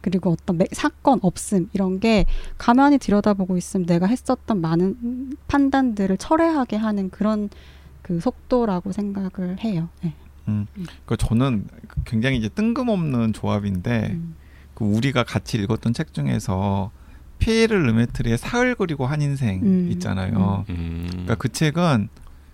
그리고 0.00 0.30
어떤 0.32 0.58
매- 0.58 0.66
사건 0.72 1.18
없음 1.22 1.68
이런 1.72 2.00
게 2.00 2.26
가만히 2.58 2.98
들여다보고 2.98 3.56
있으면 3.56 3.86
내가 3.86 4.06
했었던 4.06 4.60
많은 4.60 5.36
판단들을 5.48 6.16
철회하게 6.16 6.76
하는 6.76 7.10
그런 7.10 7.48
그 8.02 8.20
속도라고 8.20 8.92
생각을 8.92 9.58
해요. 9.60 9.88
네. 10.02 10.14
그 11.06 11.16
저는 11.16 11.66
굉장히 12.04 12.38
이제 12.38 12.48
뜬금없는 12.48 13.32
조합인데 13.34 14.08
음. 14.14 14.34
그 14.74 14.84
우리가 14.84 15.22
같이 15.22 15.58
읽었던 15.58 15.92
책 15.92 16.12
중에서 16.12 16.90
피에르 17.38 17.72
르메트리의 17.74 18.36
사흘 18.36 18.74
그리고 18.74 19.06
한 19.06 19.22
인생 19.22 19.60
음. 19.62 19.88
있잖아요. 19.92 20.64
음. 20.70 21.06
그러니까 21.08 21.36
그 21.36 21.50
책은 21.50 22.08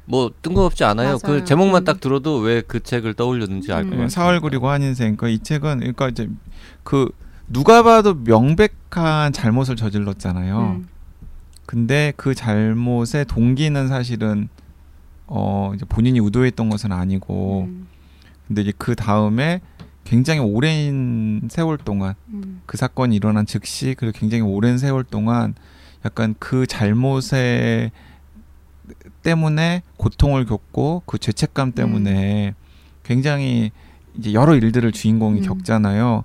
뭐 0.04 0.30
뜬금없지 0.42 0.84
않아요. 0.84 1.18
맞아요. 1.22 1.38
그 1.40 1.44
제목만 1.46 1.82
음. 1.82 1.84
딱 1.84 2.00
들어도 2.00 2.36
왜 2.38 2.60
그 2.60 2.80
책을 2.82 3.14
떠올렸는지 3.14 3.72
알것 3.72 3.86
음. 3.86 3.90
같아요. 3.92 4.08
사흘 4.10 4.40
그리고 4.40 4.68
한 4.68 4.82
인생. 4.82 5.16
그이 5.16 5.38
책은 5.38 5.78
그러니까 5.78 6.08
이제 6.10 6.28
그 6.82 7.08
누가 7.48 7.82
봐도 7.82 8.14
명백한 8.14 9.32
잘못을 9.32 9.76
저질렀잖아요. 9.76 10.58
음. 10.58 10.88
근데 11.64 12.12
그 12.16 12.34
잘못의 12.34 13.26
동기는 13.28 13.88
사실은 13.88 14.48
어 15.26 15.72
이제 15.74 15.84
본인이 15.84 16.18
의도했던 16.20 16.70
것은 16.70 16.92
아니고 16.92 17.66
음. 17.68 17.88
근데 18.46 18.62
이제 18.62 18.72
그 18.76 18.94
다음에 18.94 19.60
굉장히 20.04 20.40
오랜 20.40 21.48
세월 21.50 21.78
동안 21.78 22.14
음. 22.28 22.62
그 22.66 22.76
사건이 22.76 23.16
일어난 23.16 23.44
즉시 23.44 23.94
그리고 23.98 24.16
굉장히 24.16 24.42
오랜 24.42 24.78
세월 24.78 25.02
동안 25.02 25.54
약간 26.04 26.36
그 26.38 26.66
잘못에 26.66 27.90
때문에 29.24 29.82
고통을 29.96 30.44
겪고 30.46 31.02
그 31.06 31.18
죄책감 31.18 31.72
때문에 31.72 32.54
굉장히 33.02 33.72
이제 34.16 34.32
여러 34.32 34.54
일들을 34.54 34.92
주인공이 34.92 35.40
음. 35.40 35.44
겪잖아요. 35.44 36.22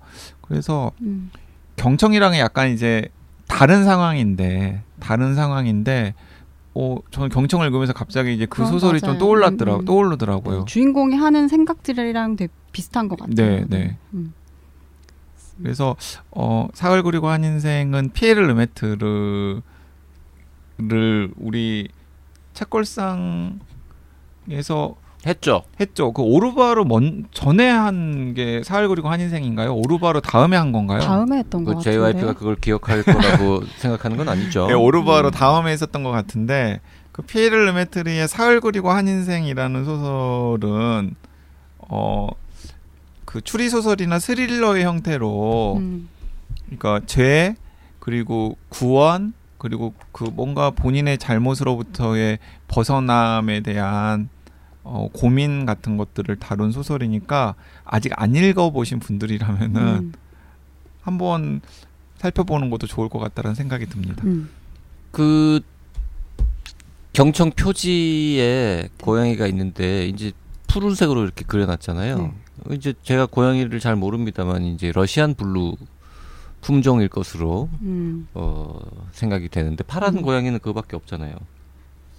그래서 0.51 0.91
음. 1.01 1.31
경청이랑은 1.77 2.37
약간 2.37 2.69
이제 2.71 3.07
다른 3.47 3.85
상황인데 3.85 4.83
다른 4.99 5.33
상황인데 5.33 6.13
어 6.73 6.97
저는 7.09 7.29
경청을 7.29 7.67
읽으면서 7.67 7.93
갑자기 7.93 8.33
이제 8.33 8.45
그 8.45 8.63
어, 8.63 8.65
소설이 8.65 8.99
좀 8.99 9.11
맞아요. 9.11 9.19
떠올랐더라 9.19 9.75
음, 9.75 9.79
음. 9.79 9.85
떠오르더라고요. 9.85 10.65
주인공이 10.65 11.15
하는 11.15 11.47
생각들이랑 11.47 12.35
되게 12.35 12.51
비슷한 12.73 13.07
것 13.07 13.17
같아요. 13.17 13.33
네, 13.35 13.65
네. 13.69 13.97
음. 14.13 14.33
그래서 15.61 15.95
어 16.31 16.67
사흘 16.73 17.01
그리고 17.03 17.29
한 17.29 17.45
인생은 17.45 18.11
피에르 18.11 18.41
르메트르를 18.41 19.61
우리 21.37 21.87
책걸상에서 22.53 23.55
했죠. 25.25 25.63
했죠. 25.79 26.11
그 26.13 26.21
오르바르 26.23 26.83
먼 26.83 27.25
전에 27.31 27.67
한 27.69 28.33
게 28.35 28.61
사흘 28.63 28.87
그리고 28.87 29.09
한 29.09 29.19
인생인가요? 29.19 29.73
오르바르 29.75 30.21
다음에 30.21 30.55
한 30.57 30.71
건가요? 30.71 30.99
다음에 30.99 31.37
했던 31.39 31.63
것그 31.63 31.77
같은데. 31.83 31.97
JYP가 32.13 32.33
그걸 32.33 32.55
기억할 32.55 33.03
거라고 33.03 33.63
생각하는 33.77 34.17
건 34.17 34.29
아니죠. 34.29 34.67
네, 34.67 34.73
오르바르 34.73 35.27
음. 35.27 35.31
다음에 35.31 35.73
있었던 35.73 36.03
것 36.03 36.11
같은데 36.11 36.79
그 37.11 37.21
피에르 37.23 37.55
르메트리의 37.55 38.27
사흘 38.27 38.61
그리고 38.61 38.89
한 38.91 39.07
인생이라는 39.07 39.85
소설은 39.85 41.15
어 41.89 42.27
그 43.25 43.39
추리 43.39 43.69
소설이나 43.69 44.19
스릴러의 44.19 44.83
형태로 44.83 45.75
음. 45.77 46.09
그러니까 46.65 46.99
죄 47.05 47.55
그리고 47.99 48.57
구원 48.67 49.31
그리고 49.57 49.93
그 50.11 50.25
뭔가 50.25 50.69
본인의 50.71 51.17
잘못으로부터의 51.17 52.39
벗어남에 52.67 53.61
대한 53.61 54.27
어, 54.83 55.07
고민 55.13 55.65
같은 55.65 55.97
것들을 55.97 56.35
다룬 56.37 56.71
소설이니까 56.71 57.55
아직 57.85 58.13
안 58.15 58.35
읽어보신 58.35 58.99
분들이라면은 58.99 59.81
음. 59.81 60.13
한번 61.01 61.61
살펴보는 62.17 62.69
것도 62.69 62.87
좋을 62.87 63.09
것 63.09 63.19
같다는 63.19 63.55
생각이 63.55 63.85
듭니다. 63.87 64.23
음. 64.25 64.49
그 65.11 65.59
경청 67.13 67.51
표지에 67.51 68.89
고양이가 69.01 69.47
있는데 69.47 70.07
이제 70.07 70.31
푸른색으로 70.67 71.23
이렇게 71.23 71.43
그려놨잖아요. 71.43 72.17
네. 72.17 72.33
이제 72.75 72.93
제가 73.03 73.25
고양이를 73.25 73.79
잘 73.79 73.95
모릅니다만 73.95 74.63
이제 74.63 74.91
Russian 74.93 75.33
Blue 75.33 75.75
품종일 76.61 77.09
것으로 77.09 77.69
음. 77.81 78.27
어, 78.33 78.79
생각이 79.11 79.49
되는데 79.49 79.83
파란 79.83 80.17
음. 80.17 80.21
고양이는 80.21 80.59
그거밖에 80.59 80.95
없잖아요. 80.95 81.35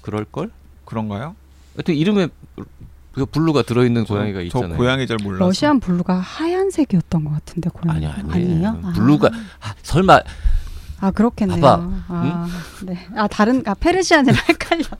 그럴 0.02 0.24
걸? 0.24 0.50
그런가요? 0.84 1.36
하여튼 1.76 1.94
이름에 1.94 2.28
그 3.12 3.26
Blue가 3.26 3.62
들어있는 3.62 4.04
저- 4.06 4.14
고양이가 4.14 4.38
저 4.40 4.44
있잖아요. 4.44 4.76
고양이 4.76 5.06
잘 5.06 5.18
몰라서. 5.22 5.44
Russian 5.44 5.80
Blue가 5.80 6.14
하얀색이었던 6.14 7.24
것 7.24 7.30
같은데 7.32 7.70
고양이 7.70 8.06
아니요, 8.06 8.24
아니에요. 8.30 8.32
아니에요? 8.68 8.80
아. 8.84 8.92
Blue가 8.94 9.28
아, 9.60 9.74
설마 9.82 10.20
아 11.00 11.10
그렇겠네요. 11.10 11.60
봐봐. 11.60 11.90
아, 12.08 12.48
네. 12.84 12.96
아 13.16 13.26
다른 13.28 13.62
아 13.66 13.74
Persian이랑 13.74 14.36
헷갈렸다. 14.48 14.96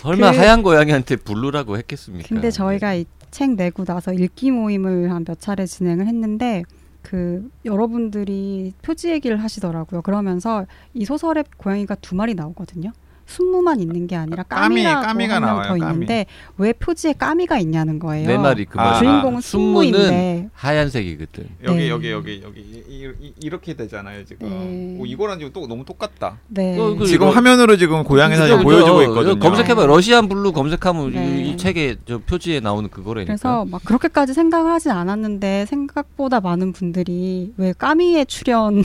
설마 0.00 0.32
그- 0.32 0.38
하얀 0.38 0.62
고양이한테 0.62 1.16
blue라고 1.16 1.76
했겠습니까? 1.78 2.28
근데 2.28 2.50
저희가 2.50 2.94
이 2.94 3.04
책 3.32 3.52
내고 3.54 3.86
나서 3.86 4.12
읽기 4.12 4.50
모임을 4.50 5.10
한 5.10 5.24
몇 5.24 5.40
차례 5.40 5.64
진행을 5.64 6.06
했는데 6.06 6.64
그 7.00 7.48
여러분들이 7.64 8.74
표지 8.82 9.08
얘기를 9.10 9.42
하시더라고요. 9.42 10.02
그러면서 10.02 10.66
이 10.92 11.06
소설에 11.06 11.42
고양이가 11.56 11.94
두 11.96 12.14
마리 12.14 12.34
나오거든요. 12.34 12.92
순무만 13.32 13.80
있는 13.80 14.06
게 14.06 14.14
아니라 14.16 14.42
까미, 14.44 14.82
까미라고 14.84 15.06
까미가 15.06 15.34
한명 15.34 15.48
나와요, 15.48 15.68
더 15.68 15.76
까미. 15.78 15.92
있는데 15.92 16.26
왜 16.58 16.72
표지에 16.72 17.14
까미가 17.14 17.58
있냐는 17.58 17.98
거예요. 17.98 18.26
내 18.28 18.36
말이 18.38 18.64
그 18.66 18.78
아, 18.78 18.92
말이야. 18.92 18.98
주인공은 19.00 19.40
순무인데 19.40 20.48
하얀색이거든. 20.52 21.48
여기 21.64 21.76
네. 21.78 21.88
여기 21.90 22.10
여기 22.10 22.42
여기 22.44 22.60
이, 22.60 23.10
이, 23.20 23.32
이렇게 23.42 23.74
되잖아요 23.74 24.24
지금. 24.24 24.48
네. 24.48 24.96
오, 25.00 25.06
이거랑 25.06 25.38
지금 25.38 25.52
또 25.52 25.66
너무 25.66 25.84
똑같다. 25.84 26.38
네. 26.48 26.78
어, 26.78 26.94
그- 26.94 27.06
지금 27.06 27.28
이거- 27.28 27.34
화면으로 27.36 27.76
지금 27.76 28.04
고양이 28.04 28.36
사진 28.36 28.58
저- 28.58 28.62
보여주고 28.62 28.98
저- 28.98 29.08
있거든요. 29.08 29.38
검색해봐. 29.38 29.86
러시안 29.86 30.28
블루 30.28 30.52
검색하면 30.52 31.08
이- 31.08 31.14
네. 31.14 31.42
이, 31.50 31.56
책에 31.56 31.96
저 32.06 32.18
표지에 32.18 32.60
나오는 32.60 32.88
그거라니까. 32.90 33.32
그래서 33.32 33.64
막 33.64 33.82
그렇게까지 33.84 34.34
생각을 34.34 34.70
하진 34.70 34.90
않았는데 34.92 35.66
생각보다 35.66 36.40
많은 36.40 36.72
분들이 36.72 37.52
왜 37.56 37.72
까미의 37.72 38.26
출연 38.26 38.82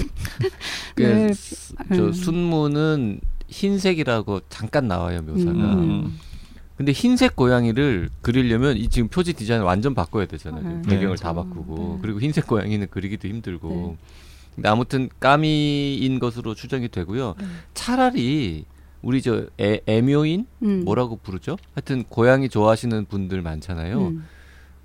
그 0.96 1.02
네. 1.04 1.34
음. 1.92 2.14
순무는 2.14 3.20
흰색이라고 3.48 4.42
잠깐 4.50 4.88
나와요 4.88 5.22
묘사가. 5.22 5.52
음. 5.52 6.20
근데 6.78 6.92
흰색 6.92 7.36
고양이를 7.36 8.10
그리려면 8.22 8.78
이 8.78 8.88
지금 8.88 9.08
표지 9.08 9.34
디자인 9.34 9.64
완전 9.64 9.96
바꿔야 9.96 10.26
되잖아요. 10.28 10.82
네. 10.82 10.82
배경을 10.84 11.18
네. 11.18 11.24
다 11.24 11.34
바꾸고 11.34 11.94
네. 11.96 12.00
그리고 12.04 12.22
흰색 12.22 12.46
고양이는 12.46 12.88
그리기도 12.92 13.28
힘들고. 13.28 13.70
네. 13.70 13.98
근데 14.56 14.70
아무튼 14.70 15.10
까미인 15.20 16.20
것으로 16.20 16.54
추정이 16.54 16.90
되고요. 16.90 17.36
네. 17.40 17.46
차라리 17.74 18.66
우리 19.02 19.22
저 19.22 19.48
애, 19.60 19.82
애묘인 19.88 20.46
음. 20.64 20.84
뭐라고 20.86 21.18
부르죠? 21.18 21.58
하여튼 21.74 22.04
고양이 22.04 22.48
좋아하시는 22.48 23.06
분들 23.06 23.42
많잖아요. 23.42 24.08
음. 24.08 24.26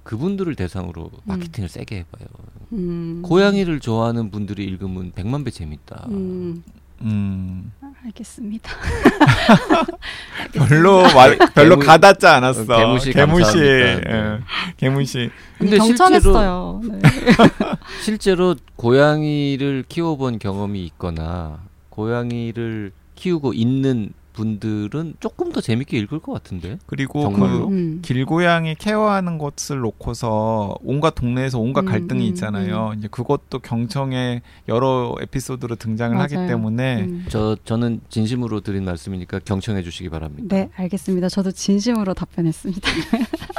그분들을 0.03 0.55
대상으로 0.57 1.11
마케팅을 1.25 1.68
세게 1.68 1.96
해봐요. 1.96 2.29
음. 2.72 3.22
고양이를 3.22 3.81
좋아하는 3.81 4.31
분들이 4.31 4.64
읽으면 4.64 5.12
백만 5.14 5.44
배 5.44 5.51
재밌다. 5.51 6.07
음. 6.11 7.72
음. 8.03 8.07
알겠습니다. 8.07 8.71
별로 10.53 11.03
말, 11.15 11.38
별로 11.55 11.77
개무- 11.77 11.85
가닿지 11.87 12.27
않았어. 12.27 12.65
개무시 12.77 13.12
개무시. 13.12 13.43
감사합니다. 13.53 14.11
예. 14.35 14.38
개무시. 14.77 15.31
근데 15.59 15.79
경청했어요. 15.79 16.81
네. 16.85 16.99
실제로 18.03 18.55
고양이를 18.77 19.85
키워본 19.88 20.38
경험이 20.38 20.85
있거나 20.87 21.59
고양이를 21.91 22.93
키우고 23.15 23.53
있는 23.53 24.12
분들은 24.33 25.14
조금 25.21 25.53
더 25.53 25.61
재밌게 25.61 25.99
읽을 25.99 26.18
것 26.21 26.33
같은데. 26.33 26.79
그리고 26.87 27.23
정말로? 27.23 27.68
그 27.68 27.75
음. 27.75 27.99
길고양이 28.03 28.75
케어하는 28.77 29.38
것을 29.38 29.81
놓고서 29.81 30.77
온갖 30.83 31.14
동네에서 31.14 31.59
온갖 31.59 31.83
음, 31.83 31.87
갈등이 31.87 32.25
음, 32.27 32.29
있잖아요. 32.31 32.95
이제 32.97 33.09
그것도 33.09 33.61
경청의 33.61 34.42
여러 34.68 35.14
에피소드로 35.21 35.77
등장을 35.77 36.18
하기 36.18 36.35
맞아요. 36.35 36.49
때문에 36.49 37.03
음. 37.03 37.27
저 37.29 37.57
저는 37.64 38.01
진심으로 38.09 38.61
드린 38.61 38.85
말씀이니까 38.85 39.40
경청해 39.40 39.83
주시기 39.83 40.09
바랍니다. 40.09 40.55
네, 40.57 40.71
알겠습니다. 40.77 41.29
저도 41.29 41.51
진심으로 41.53 42.14
답변했습니다. 42.14 42.88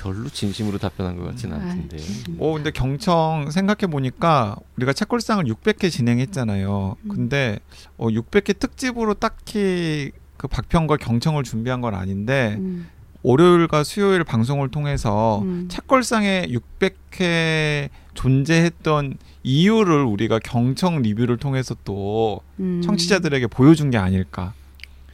별로 0.00 0.28
진심으로 0.28 0.78
답변한 0.78 1.16
것 1.16 1.24
같지는 1.24 1.56
음, 1.56 1.60
않던데. 1.60 1.96
어 2.38 2.52
근데 2.52 2.70
경청 2.70 3.50
생각해 3.50 3.90
보니까 3.90 4.56
우리가 4.76 4.92
책걸상을 4.92 5.44
600회 5.44 5.90
진행했잖아요. 5.90 6.96
음. 7.02 7.08
근데 7.08 7.58
어 7.96 8.06
600회 8.08 8.58
특집으로 8.58 9.14
딱히 9.14 10.12
그 10.36 10.46
박평걸 10.46 10.98
경청을 10.98 11.42
준비한 11.42 11.80
건 11.80 11.94
아닌데 11.94 12.56
음. 12.58 12.88
월요일과 13.22 13.82
수요일 13.82 14.22
방송을 14.22 14.70
통해서 14.70 15.40
음. 15.42 15.66
책걸상에 15.68 16.46
600회 16.46 17.88
존재했던 18.14 19.18
이유를 19.42 20.04
우리가 20.04 20.38
경청 20.38 21.02
리뷰를 21.02 21.36
통해서 21.38 21.74
또 21.84 22.40
음. 22.60 22.80
청취자들에게 22.82 23.48
보여준 23.48 23.90
게 23.90 23.98
아닐까. 23.98 24.52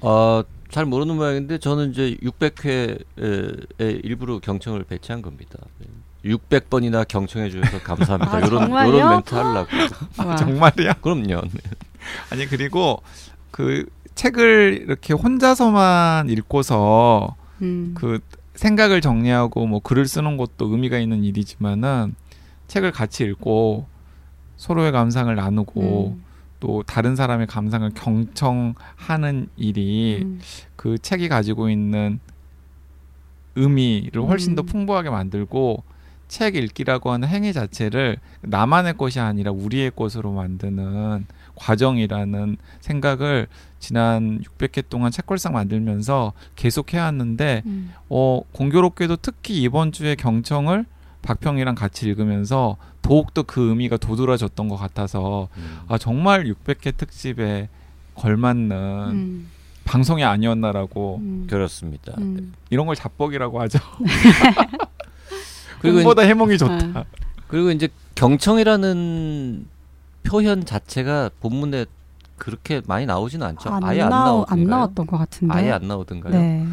어, 0.01 0.43
잘 0.75 0.87
모르는 0.87 1.15
모양인데 1.15 1.59
저는 1.59 1.93
이제 1.93 2.17
600회에 2.21 4.05
일부러 4.05 4.41
경청을 4.41 4.83
배치한 4.83 5.23
겁니다. 5.23 5.57
600번이나 6.25 7.07
경청해 7.07 7.51
주셔서 7.51 7.79
감사합니다. 7.79 8.37
아, 8.37 8.41
요런 8.41 8.63
정말요? 8.63 8.93
요런 8.93 9.11
멘트 9.11 9.35
하려고. 9.37 9.69
와. 10.19 10.35
정말이야? 10.35 10.95
그럼요. 10.95 11.43
아니 12.33 12.47
그리고 12.47 13.01
그 13.53 13.87
책을 14.17 14.81
이렇게 14.83 15.13
혼자서만 15.15 16.29
읽고서 16.31 17.37
음. 17.63 17.95
그 17.97 18.19
생각을 18.57 19.01
정리하고 19.01 19.69
뭐 19.69 19.79
글을 19.79 20.09
쓰는 20.09 20.37
것도 20.37 20.67
의미가 20.73 20.99
있는 20.99 21.23
일이지만은 21.23 22.17
책을 22.67 22.91
같이 22.91 23.23
읽고 23.23 23.87
서로의 24.57 24.91
감상을 24.91 25.33
나누고 25.33 26.17
음. 26.17 26.25
또 26.65 26.83
다른 26.83 27.15
사람의 27.15 27.47
감상을 27.47 27.91
경청하는 27.91 29.49
일이 29.55 30.21
음. 30.23 30.41
그 30.77 30.97
책이 30.97 31.29
가지고 31.29 31.69
있는 31.69 32.21
의미를 33.55 34.23
훨씬 34.23 34.55
더 34.55 34.63
음. 34.63 34.67
풍부하게 34.67 35.11
만들고 35.11 35.83
책 36.27 36.57
읽기라고 36.57 37.13
하는 37.13 37.29
행위 37.29 37.53
자체를 37.53 38.17
나만의 38.41 38.97
것이 38.97 39.21
아니라 39.21 39.53
우리의 39.53 39.93
것으로 39.95 40.33
만드는 40.33 41.27
과정이라는 41.55 42.57
생각을 42.81 43.47
지난 43.79 44.41
600회 44.41 44.89
동안 44.89 45.11
책걸상 45.11 45.53
만들면서 45.53 46.33
계속 46.57 46.95
해왔는데 46.95 47.63
음. 47.67 47.93
어, 48.09 48.41
공교롭게도 48.53 49.17
특히 49.17 49.61
이번 49.61 49.93
주에 49.93 50.15
경청을 50.15 50.87
박평이랑 51.21 51.75
같이 51.75 52.07
읽으면서 52.07 52.79
더욱더 53.05 53.43
그 53.43 53.69
의미가 53.69 53.99
도드라졌던 53.99 54.69
것 54.69 54.77
같아서 54.77 55.49
음. 55.59 55.81
아 55.89 55.99
정말 55.99 56.45
600회 56.45 56.97
특집에 56.97 57.69
걸맞는 58.15 58.77
음. 59.11 59.51
방송이 59.85 60.25
아니었나라고 60.25 61.19
음. 61.21 61.47
그렇습니다. 61.49 62.15
음. 62.17 62.55
이런 62.71 62.87
걸 62.87 62.97
자뻑이라고 62.97 63.61
하죠. 63.61 63.79
그리고 65.81 65.99
꿈보다 65.99 66.23
해몽이 66.23 66.57
좋다. 66.57 67.01
아. 67.01 67.05
그리고 67.47 67.71
이제 67.71 67.89
경청이라는 68.15 69.67
표현 70.23 70.65
자체가 70.65 71.29
본문에 71.41 71.85
그렇게 72.39 72.81
많이 72.87 73.05
나오지는 73.05 73.47
않죠. 73.49 73.69
안, 73.69 73.85
아예 73.85 74.01
안 74.01 74.09
나오, 74.09 74.25
나오던가요? 74.25 74.63
안 74.63 74.71
나왔던 74.71 75.07
것 75.07 75.19
같은데. 75.19 75.55
아예 75.55 75.73
안 75.73 75.87
나오던가요? 75.87 76.33
네. 76.33 76.67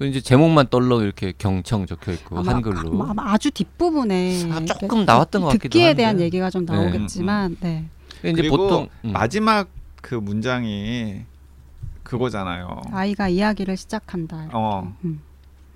그 0.00 0.06
이제 0.06 0.18
제목만 0.18 0.68
떨러 0.70 1.02
이렇게 1.02 1.34
경청 1.36 1.84
적혀 1.84 2.12
있고 2.12 2.38
아마, 2.38 2.54
한글로. 2.54 3.02
아마, 3.02 3.10
아마 3.10 3.32
아주 3.34 3.50
뒷부분에 3.50 4.50
아, 4.50 4.64
조금 4.64 5.04
나왔던 5.04 5.42
것 5.42 5.48
같기도 5.48 5.62
듣기에 5.64 5.88
한데. 5.88 5.96
대한 5.98 6.20
얘기가 6.20 6.48
좀 6.48 6.64
나오겠지만, 6.64 7.58
네. 7.60 7.84
이제 8.20 8.32
그리고 8.32 8.56
보통 8.56 8.88
음. 9.04 9.12
마지막 9.12 9.68
그 10.00 10.14
문장이 10.14 11.20
그거잖아요. 12.02 12.80
아이가 12.92 13.28
이야기를 13.28 13.76
시작한다. 13.76 14.48
어. 14.54 14.96
음. 15.04 15.20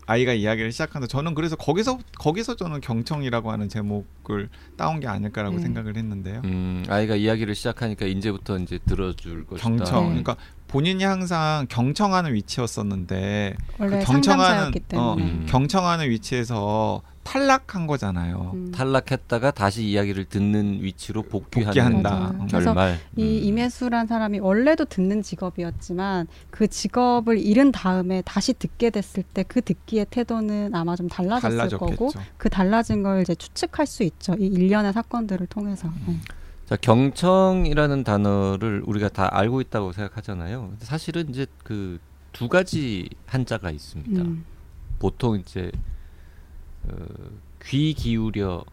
아이가 0.06 0.32
이야기를 0.32 0.72
시작한다. 0.72 1.06
저는 1.06 1.34
그래서 1.34 1.56
거기서 1.56 1.98
거기서 2.18 2.56
저는 2.56 2.80
경청이라고 2.80 3.50
하는 3.50 3.68
제목을 3.68 4.48
따온 4.76 5.00
게 5.00 5.06
아닐까라고 5.06 5.56
네. 5.56 5.62
생각을 5.62 5.96
했는데요. 5.96 6.42
음, 6.44 6.84
아이가 6.88 7.14
이야기를 7.14 7.54
시작하니까 7.54 8.06
이제부터 8.06 8.58
이제 8.58 8.78
들어줄 8.86 9.46
것이다. 9.46 9.68
경청. 9.68 10.00
네. 10.00 10.08
그러니까 10.08 10.36
본인이 10.68 11.04
항상 11.04 11.66
경청하는 11.68 12.34
위치였었는데 12.34 13.54
원래 13.78 13.98
그 14.00 14.04
경청하는- 14.04 14.68
어, 14.76 14.80
때문에. 14.88 15.22
음. 15.22 15.46
경청하는 15.48 16.10
위치에서 16.10 17.02
탈락한 17.22 17.86
거잖아요. 17.86 18.50
음. 18.52 18.70
탈락했다가 18.72 19.52
다시 19.52 19.84
이야기를 19.84 20.26
듣는 20.26 20.82
위치로 20.82 21.22
복귀하는. 21.22 22.02
맞아요. 22.02 22.30
음. 22.34 22.46
그래서 22.48 22.58
결말. 22.74 22.98
이 23.16 23.22
음. 23.22 23.44
임혜수란 23.44 24.06
사람이 24.06 24.40
원래도 24.40 24.84
듣는 24.84 25.22
직업이었지만 25.22 26.26
그 26.50 26.66
직업을 26.68 27.38
잃은 27.38 27.72
다음에 27.72 28.20
다시 28.26 28.52
듣게 28.52 28.90
됐을 28.90 29.22
때 29.22 29.42
그 29.44 29.62
듣기의 29.62 30.06
태도는 30.10 30.74
아마 30.74 30.96
좀 30.96 31.08
달라졌을 31.08 31.78
거고 31.78 32.10
달라졌겠죠. 32.10 32.20
그 32.36 32.50
달라진 32.50 33.02
걸 33.02 33.22
이제 33.22 33.34
추측할 33.34 33.86
수 33.86 34.02
있죠. 34.02 34.34
이 34.38 34.46
일련의 34.46 34.92
사건들을 34.92 35.46
통해서. 35.46 35.88
네. 36.06 36.16
자, 36.66 36.76
경청이라는 36.76 38.04
단어를 38.04 38.82
우리가 38.86 39.08
다 39.10 39.28
알고 39.30 39.60
있다고 39.60 39.92
생각하잖아요. 39.92 40.74
사실은 40.80 41.28
이제 41.28 41.46
그 41.62 41.98
두 42.34 42.48
가지 42.48 43.08
한자가 43.26 43.70
있습니다. 43.70 44.20
음. 44.22 44.44
보통 44.98 45.36
이제 45.38 45.70
어, 46.82 46.92
귀 47.64 47.94
기울여 47.94 48.64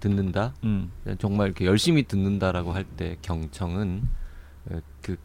듣는다. 0.00 0.54
음. 0.64 0.90
정말 1.18 1.48
이렇게 1.48 1.66
열심히 1.66 2.04
듣는다라고 2.04 2.72
할 2.72 2.84
때 2.96 3.18
경청은 3.20 4.02
어, 4.70 4.78
그 5.02 5.16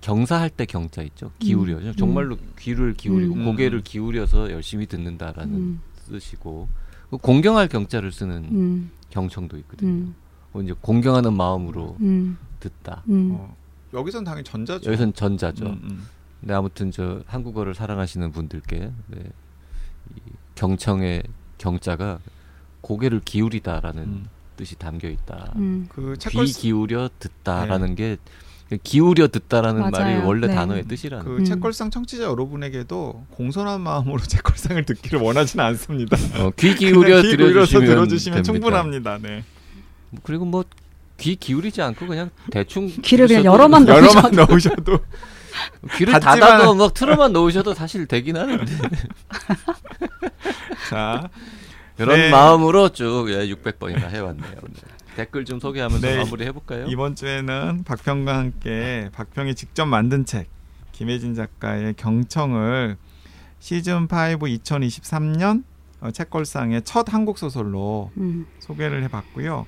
경사할 0.00 0.48
때 0.50 0.64
경자 0.64 1.02
있죠. 1.02 1.32
기울여. 1.40 1.78
음. 1.78 1.92
정말로 1.96 2.38
귀를 2.56 2.94
기울이고 2.94 3.34
음. 3.34 3.44
고개를 3.44 3.82
기울여서 3.82 4.52
열심히 4.52 4.86
듣는다라는 4.86 5.54
음. 5.54 5.80
뜻이고 6.08 6.68
그 7.10 7.16
공경할 7.16 7.66
경자를 7.66 8.12
쓰는 8.12 8.44
음. 8.52 8.90
경청도 9.10 9.58
있거든요. 9.58 10.12
음. 10.58 10.60
뭐 10.60 10.62
이제 10.62 10.74
공경하는 10.80 11.32
마음으로 11.34 11.96
음. 12.00 12.36
듣다. 12.60 13.02
음. 13.08 13.30
어. 13.32 13.56
여기선 13.94 14.24
당연히 14.24 14.44
전자죠. 14.44 14.90
여기선 14.90 15.14
전자죠. 15.14 15.66
음, 15.66 15.80
음. 15.84 16.06
근데 16.40 16.54
아무튼 16.54 16.90
저 16.90 17.22
한국어를 17.26 17.74
사랑하시는 17.74 18.32
분들께 18.32 18.92
네, 19.06 19.18
이 20.14 20.20
경청의 20.54 21.22
경자가 21.56 22.18
고개를 22.82 23.20
기울이다라는 23.24 24.02
음. 24.02 24.26
뜻이 24.56 24.76
담겨 24.76 25.08
있다. 25.08 25.52
음. 25.56 25.86
그귀 25.88 26.18
책걸 26.18 26.46
기울여 26.46 27.08
듣다라는 27.18 27.94
게 27.94 28.18
기울여 28.82 29.28
듣다라는 29.28 29.90
맞아요. 29.90 29.90
말이 29.90 30.26
원래 30.26 30.46
네. 30.48 30.54
단어의 30.54 30.84
뜻이라는. 30.84 31.24
그 31.24 31.36
음. 31.38 31.44
책걸상 31.44 31.90
청취자 31.90 32.24
여러분에게도 32.24 33.24
공손한 33.30 33.80
마음으로 33.80 34.18
책걸상을 34.28 34.84
듣기를 34.84 35.20
원하지는 35.20 35.64
않습니다. 35.64 36.16
어, 36.38 36.50
귀 36.56 36.74
기울여 36.74 37.22
귀 37.22 37.36
기울여서 37.36 37.78
들어주시면, 37.78 37.86
들어주시면 37.86 38.42
됩니다. 38.42 38.52
충분합니다. 38.52 39.18
네. 39.18 39.44
그리고 40.22 40.44
뭐 40.44 40.64
귀 41.20 41.34
기울이지 41.34 41.82
않고 41.82 42.06
그냥 42.06 42.30
대충 42.52 42.86
귀를 42.86 43.26
그냥 43.26 43.42
들으셔도 43.42 43.44
여러만 43.52 43.84
넣- 43.84 43.96
여러만 43.96 44.30
넣으셔도 44.30 45.00
귀를 45.96 46.12
닫지만- 46.14 46.20
닫아도 46.20 46.74
막 46.76 46.94
틀어만 46.94 47.32
놓으셔도 47.32 47.74
사실 47.74 48.06
되긴 48.06 48.36
하는데 48.36 48.64
자 50.90 51.28
그런 51.96 52.16
네. 52.16 52.30
마음으로 52.30 52.90
쭉 52.90 53.26
예, 53.30 53.48
600번이나 53.52 54.08
해왔네요. 54.10 54.52
네. 54.62 54.80
댓글 55.16 55.44
좀 55.44 55.58
소개하면서 55.58 56.06
네. 56.06 56.18
마무리 56.18 56.44
해볼까요? 56.46 56.86
이번 56.86 57.16
주에는 57.16 57.82
박평과 57.84 58.36
함께 58.38 59.08
박평이 59.12 59.56
직접 59.56 59.86
만든 59.86 60.24
책 60.24 60.46
김혜진 60.92 61.34
작가의 61.34 61.94
경청을 61.96 62.96
시즌 63.58 64.02
5 64.04 64.06
2023년 64.06 65.64
어, 66.00 66.12
책걸상의 66.12 66.82
첫 66.84 67.12
한국 67.12 67.38
소설로 67.38 68.12
음. 68.18 68.46
소개를 68.60 69.02
해봤고요. 69.02 69.66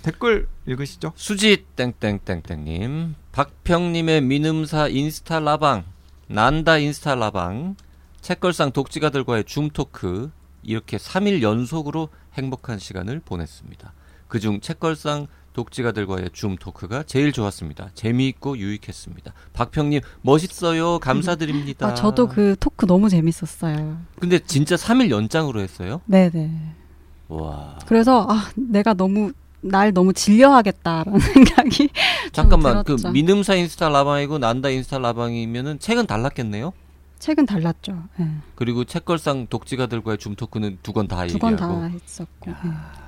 댓글 0.00 0.48
읽으시죠. 0.66 1.12
수지 1.14 1.64
땡땡땡땡님 1.76 3.14
박평님의 3.32 4.20
민음사 4.22 4.88
인스타 4.88 5.40
라방 5.40 5.84
난다 6.28 6.78
인스타 6.78 7.14
라방 7.14 7.76
책걸상 8.20 8.72
독지가들과의 8.72 9.44
줌 9.44 9.70
토크 9.70 10.30
이렇게 10.62 10.96
3일 10.96 11.42
연속으로 11.42 12.08
행복한 12.34 12.78
시간을 12.78 13.20
보냈습니다. 13.24 13.92
그중 14.28 14.60
책걸상 14.60 15.28
독지가들과의 15.52 16.30
줌 16.32 16.56
토크가 16.56 17.04
제일 17.04 17.32
좋았습니다. 17.32 17.90
재미있고 17.94 18.58
유익했습니다. 18.58 19.32
박평님 19.54 20.00
멋있어요. 20.20 20.98
감사드립니다. 20.98 21.86
아, 21.86 21.94
저도 21.94 22.28
그 22.28 22.56
토크 22.60 22.84
너무 22.86 23.08
재밌었어요. 23.08 23.98
근데 24.18 24.38
진짜 24.38 24.74
3일 24.74 25.10
연장으로 25.10 25.60
했어요? 25.60 26.02
네네. 26.04 26.50
와. 27.28 27.78
그래서 27.86 28.26
아 28.28 28.50
내가 28.54 28.92
너무 28.92 29.32
날 29.68 29.92
너무 29.92 30.12
질려하겠다라는 30.12 31.18
생각이 31.20 31.88
잠깐만 32.32 32.84
그. 32.84 32.96
민음사 33.12 33.54
인스타 33.54 33.88
라방이고 33.88 34.38
난다 34.38 34.68
인스타 34.70 34.98
라방이면은 34.98 35.78
책은 35.78 36.06
달랐겠네요? 36.06 36.72
책은 37.18 37.46
달랐죠. 37.46 38.02
네. 38.18 38.28
그리고 38.54 38.84
책걸상 38.84 39.46
독지가들과의 39.48 40.18
줌 40.18 40.34
토크는 40.36 40.78
두 40.82 40.92
권다두건 40.92 41.52
얘기하고 41.54 41.80
다 41.80 41.86
했었고. 41.86 42.50
네. 42.50 42.56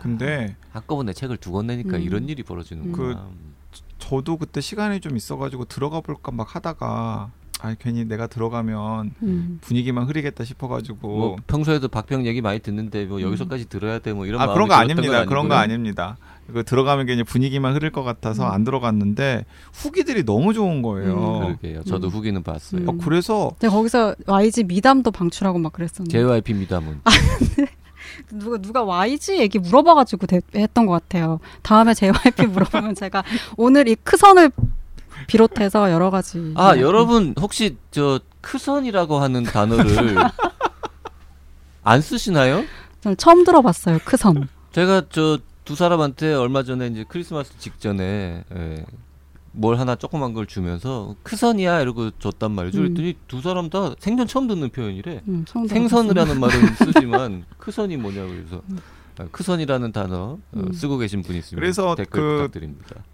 근데 0.00 0.56
한꺼번에 0.72 1.12
책을 1.12 1.36
두 1.36 1.52
권 1.52 1.66
내니까 1.66 1.98
음. 1.98 2.02
이런 2.02 2.28
일이 2.28 2.42
벌어지는구나. 2.42 2.96
그 2.96 3.78
저도 3.98 4.38
그때 4.38 4.60
시간이 4.62 5.00
좀 5.00 5.16
있어가지고 5.16 5.66
들어가 5.66 6.00
볼까 6.00 6.32
막 6.32 6.54
하다가 6.56 7.30
아 7.60 7.74
괜히 7.80 8.04
내가 8.04 8.28
들어가면 8.28 9.14
음. 9.22 9.58
분위기만 9.60 10.04
흐리겠다 10.06 10.44
싶어가지고 10.44 11.08
뭐 11.08 11.36
평소에도 11.46 11.88
박평 11.88 12.24
얘기 12.24 12.40
많이 12.40 12.60
듣는데 12.60 13.04
뭐 13.04 13.18
음. 13.18 13.22
여기서까지 13.22 13.68
들어야 13.68 13.98
돼 13.98 14.12
뭐 14.14 14.24
이런 14.26 14.40
아 14.40 14.46
그런 14.54 14.68
거 14.68 14.74
아닙니다. 14.74 15.18
건 15.18 15.26
그런 15.26 15.48
거? 15.48 15.54
아닙니다. 15.56 16.16
그 16.52 16.64
들어가면 16.64 17.06
괜히 17.06 17.22
분위기만 17.24 17.74
흐를 17.74 17.90
것 17.92 18.02
같아서 18.02 18.46
음. 18.46 18.52
안 18.52 18.64
들어갔는데 18.64 19.44
후기들이 19.74 20.24
너무 20.24 20.54
좋은 20.54 20.80
거예요. 20.82 21.40
그러게요. 21.40 21.82
저도 21.84 22.08
음. 22.08 22.10
후기는 22.10 22.42
봤어요. 22.42 22.82
음. 22.82 22.88
어, 22.88 22.92
그래서 23.02 23.50
제가 23.60 23.72
거기서 23.74 24.14
YG 24.26 24.64
미담도 24.64 25.10
방출하고 25.10 25.58
막 25.58 25.72
그랬었는데 25.74 26.10
JYP 26.18 26.54
미담은 26.54 27.02
누가 28.32 28.58
누가 28.58 28.82
YG 28.82 29.38
얘기 29.38 29.58
물어봐가지고 29.58 30.26
대- 30.26 30.40
했던 30.54 30.86
것 30.86 30.92
같아요. 30.92 31.38
다음에 31.62 31.92
JYP 31.92 32.46
물어보면 32.46 32.94
제가 32.94 33.22
오늘 33.58 33.86
이 33.86 33.94
크선을 33.96 34.50
비롯해서 35.26 35.90
여러 35.90 36.10
가지 36.10 36.52
아 36.56 36.74
네. 36.74 36.80
여러분 36.80 37.34
혹시 37.38 37.76
저 37.90 38.20
크선이라고 38.40 39.18
하는 39.18 39.42
단어를 39.42 40.16
안 41.84 42.00
쓰시나요? 42.00 42.64
저는 43.02 43.16
처음 43.18 43.44
들어봤어요. 43.44 43.98
크선. 44.04 44.48
제가 44.72 45.02
저 45.10 45.38
두 45.68 45.74
사람한테 45.74 46.32
얼마 46.32 46.62
전에 46.62 46.86
이제 46.86 47.04
크리스마스 47.06 47.52
직전에 47.58 48.42
예, 48.56 48.86
뭘 49.52 49.78
하나 49.78 49.96
조그만 49.96 50.32
걸 50.32 50.46
주면서 50.46 51.14
크선이야 51.22 51.82
이러고 51.82 52.12
줬단 52.12 52.52
말이죠. 52.52 52.78
음. 52.78 52.82
그랬더니 52.84 53.18
두 53.28 53.42
사람 53.42 53.68
다 53.68 53.94
생전 53.98 54.26
처음 54.26 54.48
듣는 54.48 54.70
표현이래. 54.70 55.20
음, 55.28 55.44
처음 55.46 55.68
생선이라는 55.68 56.40
말은 56.40 56.66
쓰지만 56.74 57.44
크선이 57.58 57.98
뭐냐고 57.98 58.28
그래서 58.30 58.62
아, 59.18 59.26
크선이라는 59.30 59.92
단어 59.92 60.16
어, 60.16 60.38
음. 60.56 60.72
쓰고 60.72 60.96
계신 60.96 61.22
분이 61.22 61.40
있으면 61.40 61.60
그래서 61.60 61.94
댓글 61.96 62.18
그- 62.18 62.36
부탁드립니다. 62.38 63.04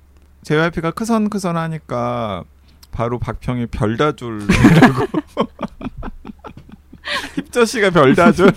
JYP가 0.43 0.93
크선 0.93 1.31
크선 1.31 1.57
하니까 1.57 2.45
바로 2.93 3.19
박평이 3.19 3.67
별다줄 3.67 4.47
힙저 7.35 7.65
씨가 7.65 7.91
별다줄 7.91 8.53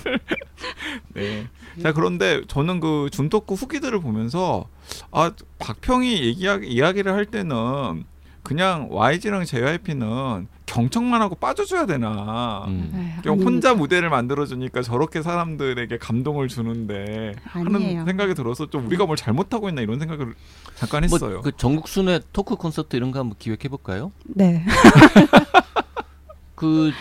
네. 1.15 1.47
자 1.81 1.93
그런데 1.93 2.41
저는 2.47 2.79
그 2.79 3.09
준토크 3.11 3.53
후기들을 3.53 3.99
보면서 3.99 4.67
아 5.11 5.31
박평이 5.59 6.23
얘기 6.23 6.41
이야기를 6.41 7.13
할 7.13 7.25
때는 7.25 8.05
그냥 8.43 8.87
YG랑 8.89 9.43
JYP는 9.45 10.47
경청만 10.65 11.21
하고 11.21 11.35
빠져줘야 11.35 11.85
되나 11.85 12.65
음. 12.67 12.89
네, 12.93 13.15
그냥 13.21 13.35
아니, 13.37 13.43
혼자 13.43 13.73
무대를 13.73 14.09
만들어주니까 14.09 14.81
저렇게 14.81 15.21
사람들에게 15.21 15.97
감동을 15.97 16.47
주는데 16.47 17.35
아니에요. 17.53 17.65
하는 17.99 18.05
생각이 18.05 18.33
들어서 18.35 18.69
좀 18.69 18.85
우리가 18.87 19.05
뭘 19.05 19.17
잘못하고 19.17 19.69
있나 19.69 19.81
이런 19.81 19.99
생각을 19.99 20.33
잠깐 20.75 21.05
뭐, 21.09 21.17
했어요. 21.17 21.41
그 21.41 21.51
전국 21.57 21.87
순회 21.87 22.21
토크 22.31 22.55
콘서트 22.55 22.95
이런 22.95 23.11
거 23.11 23.19
한번 23.19 23.35
기획해 23.37 23.67
볼까요? 23.69 24.11
네. 24.25 24.65
그 26.55 26.91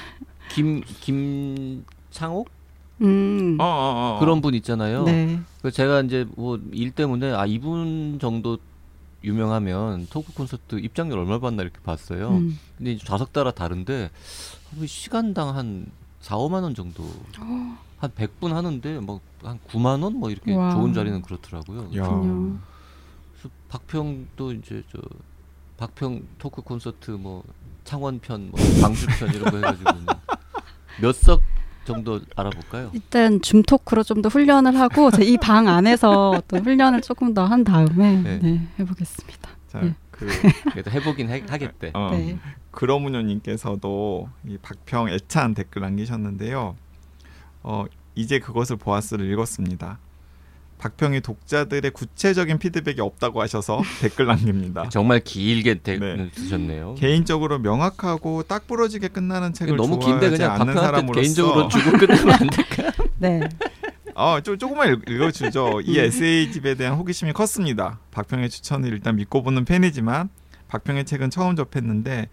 김 0.57 0.83
김창옥 1.01 2.49
음. 3.03 3.57
어, 3.61 3.65
어, 3.65 4.17
어. 4.17 4.21
그런 4.21 4.41
분 4.41 4.55
있잖아요. 4.55 5.05
네. 5.05 5.41
그 5.63 5.71
제가 5.71 6.01
이제 6.03 6.27
뭐 6.37 6.59
일 6.73 6.91
때문에 6.93 7.33
아 7.33 7.45
이분 7.47 8.19
정도 8.21 8.59
유명하면 9.25 10.07
토크 10.11 10.33
콘서트 10.33 10.79
입장료 10.79 11.15
얼마 11.17 11.39
받나 11.39 11.63
이렇게 11.63 11.79
봤어요. 11.83 12.31
음. 12.31 12.59
근데 12.79 12.93
이제 12.93 13.05
좌석 13.05 13.33
따라 13.33 13.51
다른데 13.51 14.11
뭐 14.71 14.87
시간당 14.87 15.57
한 15.57 15.87
4, 16.21 16.37
5만 16.37 16.63
원 16.63 16.75
정도 16.75 17.05
한 17.99 18.11
100분 18.11 18.53
하는데 18.53 18.99
뭐 19.01 19.21
한 19.43 19.59
9만 19.69 20.03
원 20.03 20.15
뭐 20.15 20.31
이렇게 20.31 20.55
와. 20.55 20.71
좋은 20.73 20.93
자리는 20.93 21.23
그렇더라고요. 21.23 21.83
야. 21.97 22.09
그래서 22.09 23.49
박평도 23.69 24.53
이제 24.55 24.83
저 24.91 24.99
박평 25.77 26.27
토크 26.39 26.63
콘서트 26.63 27.11
뭐 27.13 27.45
창원편 27.85 28.51
뭐 28.51 28.61
광주편 28.81 29.35
이런 29.35 29.51
거 29.51 29.57
해가지고 29.59 29.91
몇 31.03 31.13
석 31.15 31.43
정도 31.87 32.21
알아볼까요? 32.37 32.91
일단 32.93 33.41
줌 33.41 33.63
토크로 33.63 34.03
좀 34.03 34.21
더 34.23 34.29
훈련을 34.29 34.79
하고 34.79 35.11
제이방 35.11 35.69
안에서 35.69 36.43
또 36.49 36.57
훈련을 36.59 37.01
조금 37.03 37.33
더 37.33 37.47
한 37.47 37.65
다음에 37.65 38.21
네. 38.23 38.39
네. 38.43 38.67
해보겠습니다. 38.79 39.51
자, 39.69 39.81
네. 39.81 39.95
그 40.11 40.27
그래도 40.73 40.91
해보긴 40.91 41.31
해- 41.31 41.45
하겠대. 41.49 41.93
어, 41.95 42.11
네. 42.13 42.39
그러문요님께서도 42.73 44.29
이 44.47 44.59
박평 44.59 45.09
애찬 45.09 45.55
댓글 45.55 45.83
남기셨는데요. 45.83 46.77
어, 47.63 47.85
이제 48.15 48.39
그것을 48.39 48.77
보았을을 48.77 49.31
읽었습니다. 49.33 49.99
박평이 50.79 51.21
독자들의 51.23 51.91
구체적인 51.93 52.59
피드백이 52.59 53.01
없다고 53.01 53.41
하셔서 53.41 53.81
댓글 54.01 54.27
남깁니다. 54.27 54.89
정말 54.91 55.21
길게 55.21 55.75
대, 55.83 55.99
네. 55.99 56.31
쓰셨네요. 56.35 56.95
개인적으로 56.97 57.59
명확하고 57.59 58.43
딱 58.43 58.67
부러지게 58.67 59.09
끝나는 59.09 59.53
책을 59.53 59.77
너무 59.77 59.99
긴데 59.99 60.21
좋아하지 60.21 60.37
그냥 60.37 60.61
않는 60.61 60.75
사람으로서 60.75 61.21
개인적으로 61.21 61.69
주고 61.69 61.91
끝내면 61.99 62.31
안 62.31 62.47
될까? 62.49 62.93
네. 63.19 63.41
어, 64.15 64.41
좀 64.41 64.57
조금만 64.59 64.93
읽- 64.93 65.09
읽어주죠. 65.09 65.81
이 65.85 65.99
에세이 65.99 66.53
집에 66.53 66.75
대한 66.75 66.95
호기심이 66.97 67.33
컸습니다. 67.33 67.99
박평의 68.13 68.49
추천을 68.51 68.91
일단 68.91 69.17
믿고 69.17 69.43
보는 69.43 69.65
팬이지만 69.65 70.29
박평의 70.69 71.05
책은 71.07 71.31
처음 71.31 71.57
접했는데 71.57 72.29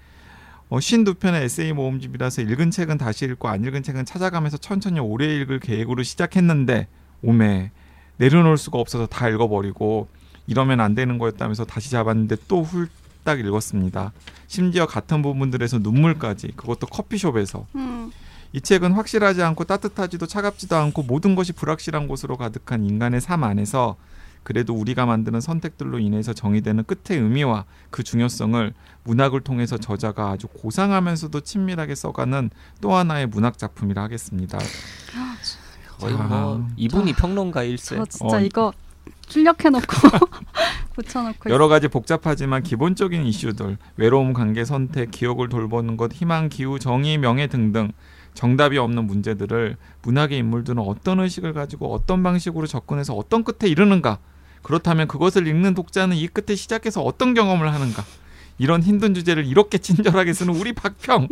어, 0.70 0.78
52편의 0.80 1.44
에세이 1.44 1.74
모음집이라서 1.74 2.42
읽은 2.44 2.72
책은 2.72 2.98
다시 2.98 3.26
읽고 3.26 3.48
안 3.48 3.64
읽은 3.64 3.84
책은 3.84 4.06
찾아가면서 4.06 4.58
천천히 4.58 5.00
오래 5.00 5.28
읽을 5.38 5.60
계획으로 5.60 6.04
시작했는데 6.04 6.88
오메 7.22 7.72
내려놓을 8.18 8.58
수가 8.58 8.80
없어서 8.80 9.06
다 9.06 9.30
읽어버리고 9.30 10.08
이러면 10.48 10.80
안 10.80 10.96
되는 10.96 11.18
거였다면서 11.18 11.66
다시 11.66 11.90
잡았는데 11.92 12.38
또 12.48 12.64
훌딱 12.64 13.40
읽었습니다. 13.40 14.12
심지어 14.48 14.86
같은 14.86 15.22
부분들에서 15.22 15.80
눈물까지 15.80 16.54
그것도 16.56 16.88
커피숍에서 16.88 17.66
음. 17.76 18.12
이 18.52 18.62
책은 18.62 18.92
확실하지 18.92 19.42
않고 19.42 19.64
따뜻하지도 19.64 20.28
차갑지도 20.28 20.76
않고 20.76 21.04
모든 21.04 21.34
것이 21.34 21.54
불확실한 21.54 22.08
곳으로 22.08 22.38
가득한 22.38 22.86
인간의 22.86 23.20
삶 23.20 23.44
안에서 23.44 23.96
그래도 24.44 24.76
우리가 24.76 25.06
만드는 25.06 25.42
선택들로 25.42 26.00
인해서 26.00 26.34
정의되는 26.34 26.84
끝의 26.84 27.20
의미와 27.20 27.66
그 27.90 28.04
중요성을 28.04 28.74
문학을 29.06 29.42
통해서 29.42 29.78
저자가 29.78 30.30
아주 30.30 30.48
고상하면서도 30.48 31.40
친밀하게 31.42 31.96
써가는 31.96 32.52
또 32.82 32.94
하나의 32.94 33.28
문학 33.28 33.58
작품이라 33.58 34.04
하겠습니다. 34.04 34.60
거의 36.00 36.18
자. 36.18 36.24
뭐 36.24 36.68
이분이 36.78 37.14
평론가일세. 37.14 37.96
저 37.98 38.06
진짜 38.06 38.38
어. 38.38 38.42
이거 38.42 38.74
출력해놓고 39.28 39.86
붙여놓고 40.96 41.50
여러 41.50 41.68
가지 41.68 41.88
복잡하지만 41.88 42.64
기본적인 42.64 43.26
이슈들, 43.26 43.78
외로움, 43.98 44.34
관계, 44.34 44.64
선택, 44.66 45.12
기억을 45.12 45.50
돌보는 45.50 45.98
것, 45.98 46.14
희망, 46.14 46.50
기후, 46.50 46.78
정의, 46.80 47.18
명예 47.18 47.48
등등 47.48 47.92
정답이 48.34 48.78
없는 48.78 49.06
문제들을 49.06 49.78
문학의 50.02 50.38
인물들은 50.40 50.82
어떤 50.82 51.20
의식을 51.20 51.54
가지고 51.54 51.94
어떤 51.94 52.24
방식으로 52.24 52.68
접근해서 52.68 53.14
어떤 53.14 53.44
끝에 53.44 53.70
이르는가? 53.70 54.20
그렇다면 54.62 55.08
그것을 55.08 55.48
읽는 55.48 55.74
독자는 55.74 56.16
이 56.16 56.28
끝에 56.28 56.56
시작해서 56.56 57.02
어떤 57.02 57.34
경험을 57.34 57.74
하는가? 57.74 58.04
이런 58.58 58.82
힘든 58.84 59.14
주제를 59.14 59.46
이렇게 59.46 59.78
친절하게 59.80 60.34
쓰는 60.34 60.56
우리 60.56 60.74
박평 60.74 61.28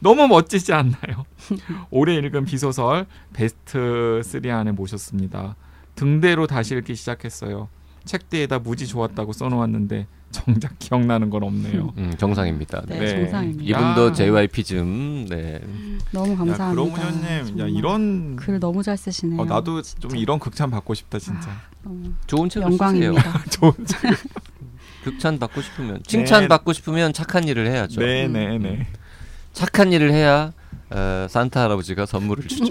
너무 0.00 0.26
멋지지 0.28 0.72
않나요? 0.72 1.25
올해 1.90 2.14
읽은 2.16 2.44
비소설 2.44 3.06
베스트 3.32 4.20
3 4.24 4.50
안에 4.50 4.72
모셨습니다. 4.72 5.56
등대로 5.94 6.46
다시 6.46 6.74
읽기 6.74 6.94
시작했어요. 6.94 7.68
책대에다 8.04 8.60
무지 8.60 8.86
좋았다고 8.86 9.32
써놓았는데 9.32 10.06
정작 10.30 10.78
기억나는 10.78 11.30
건 11.30 11.42
없네요. 11.44 11.92
음, 11.98 12.12
정상입니다. 12.18 12.82
네. 12.86 12.98
네, 12.98 13.08
정상입니다. 13.22 13.64
이분도 13.64 14.08
야. 14.08 14.12
JYP즘 14.12 15.26
네. 15.28 15.60
너무 16.12 16.32
야, 16.32 16.36
감사합니다. 16.36 16.70
그러무녀님, 16.70 17.58
야. 17.58 17.66
이런 17.66 18.36
글 18.36 18.60
너무 18.60 18.82
잘 18.82 18.96
쓰시네요. 18.96 19.40
어, 19.40 19.44
나도 19.44 19.82
좀 19.82 20.10
진짜. 20.10 20.16
이런 20.16 20.38
극찬 20.38 20.70
받고 20.70 20.94
싶다 20.94 21.18
진짜. 21.18 21.50
너무 21.82 22.12
좋은 22.26 22.48
책을 22.48 22.72
쓰세요. 22.72 22.86
영광입니다. 22.86 23.44
좋은 23.50 23.72
극찬 25.04 25.38
받고 25.38 25.62
싶으면 25.62 26.02
칭찬 26.04 26.48
받고 26.48 26.72
싶으면 26.72 27.12
착한 27.12 27.46
일을 27.46 27.68
해야죠. 27.68 28.00
네네네. 28.00 28.86
착한 29.52 29.92
일을 29.92 30.12
해야 30.12 30.52
어, 30.90 31.26
산타 31.28 31.62
할아버지가 31.64 32.06
선물을 32.06 32.48
주죠. 32.48 32.64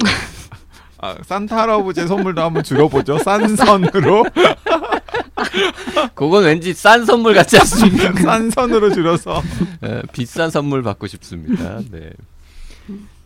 아, 1.00 1.16
산타 1.26 1.56
할아버지의 1.56 2.08
선물도 2.08 2.42
한번 2.42 2.64
줄여보죠. 2.64 3.20
싼 3.20 3.56
선으로 3.56 4.26
그건 6.16 6.46
왠지 6.46 6.74
싼 6.74 7.06
선물 7.06 7.34
같지 7.34 7.58
않습니까? 7.58 8.14
싼 8.24 8.50
선으로 8.50 8.94
줄여서 8.94 9.42
에, 9.84 10.02
비싼 10.14 10.50
선물 10.50 10.82
받고 10.84 11.08
싶습니다. 11.08 11.80
네. 11.92 12.12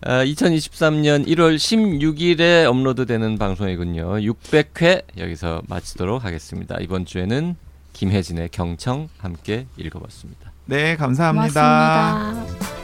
아, 0.01 0.23
2023년 0.23 1.27
1월 1.27 1.57
16일에 1.57 2.65
업로드되는 2.65 3.37
방송이군요. 3.37 4.13
600회 4.19 5.03
여기서 5.17 5.61
마치도록 5.67 6.23
하겠습니다. 6.23 6.77
이번 6.79 7.05
주에는 7.05 7.55
김혜진의 7.93 8.49
경청 8.51 9.09
함께 9.17 9.67
읽어봤습니다. 9.77 10.51
네 10.65 10.95
감사합니다. 10.95 12.33
고맙습니다. 12.39 12.78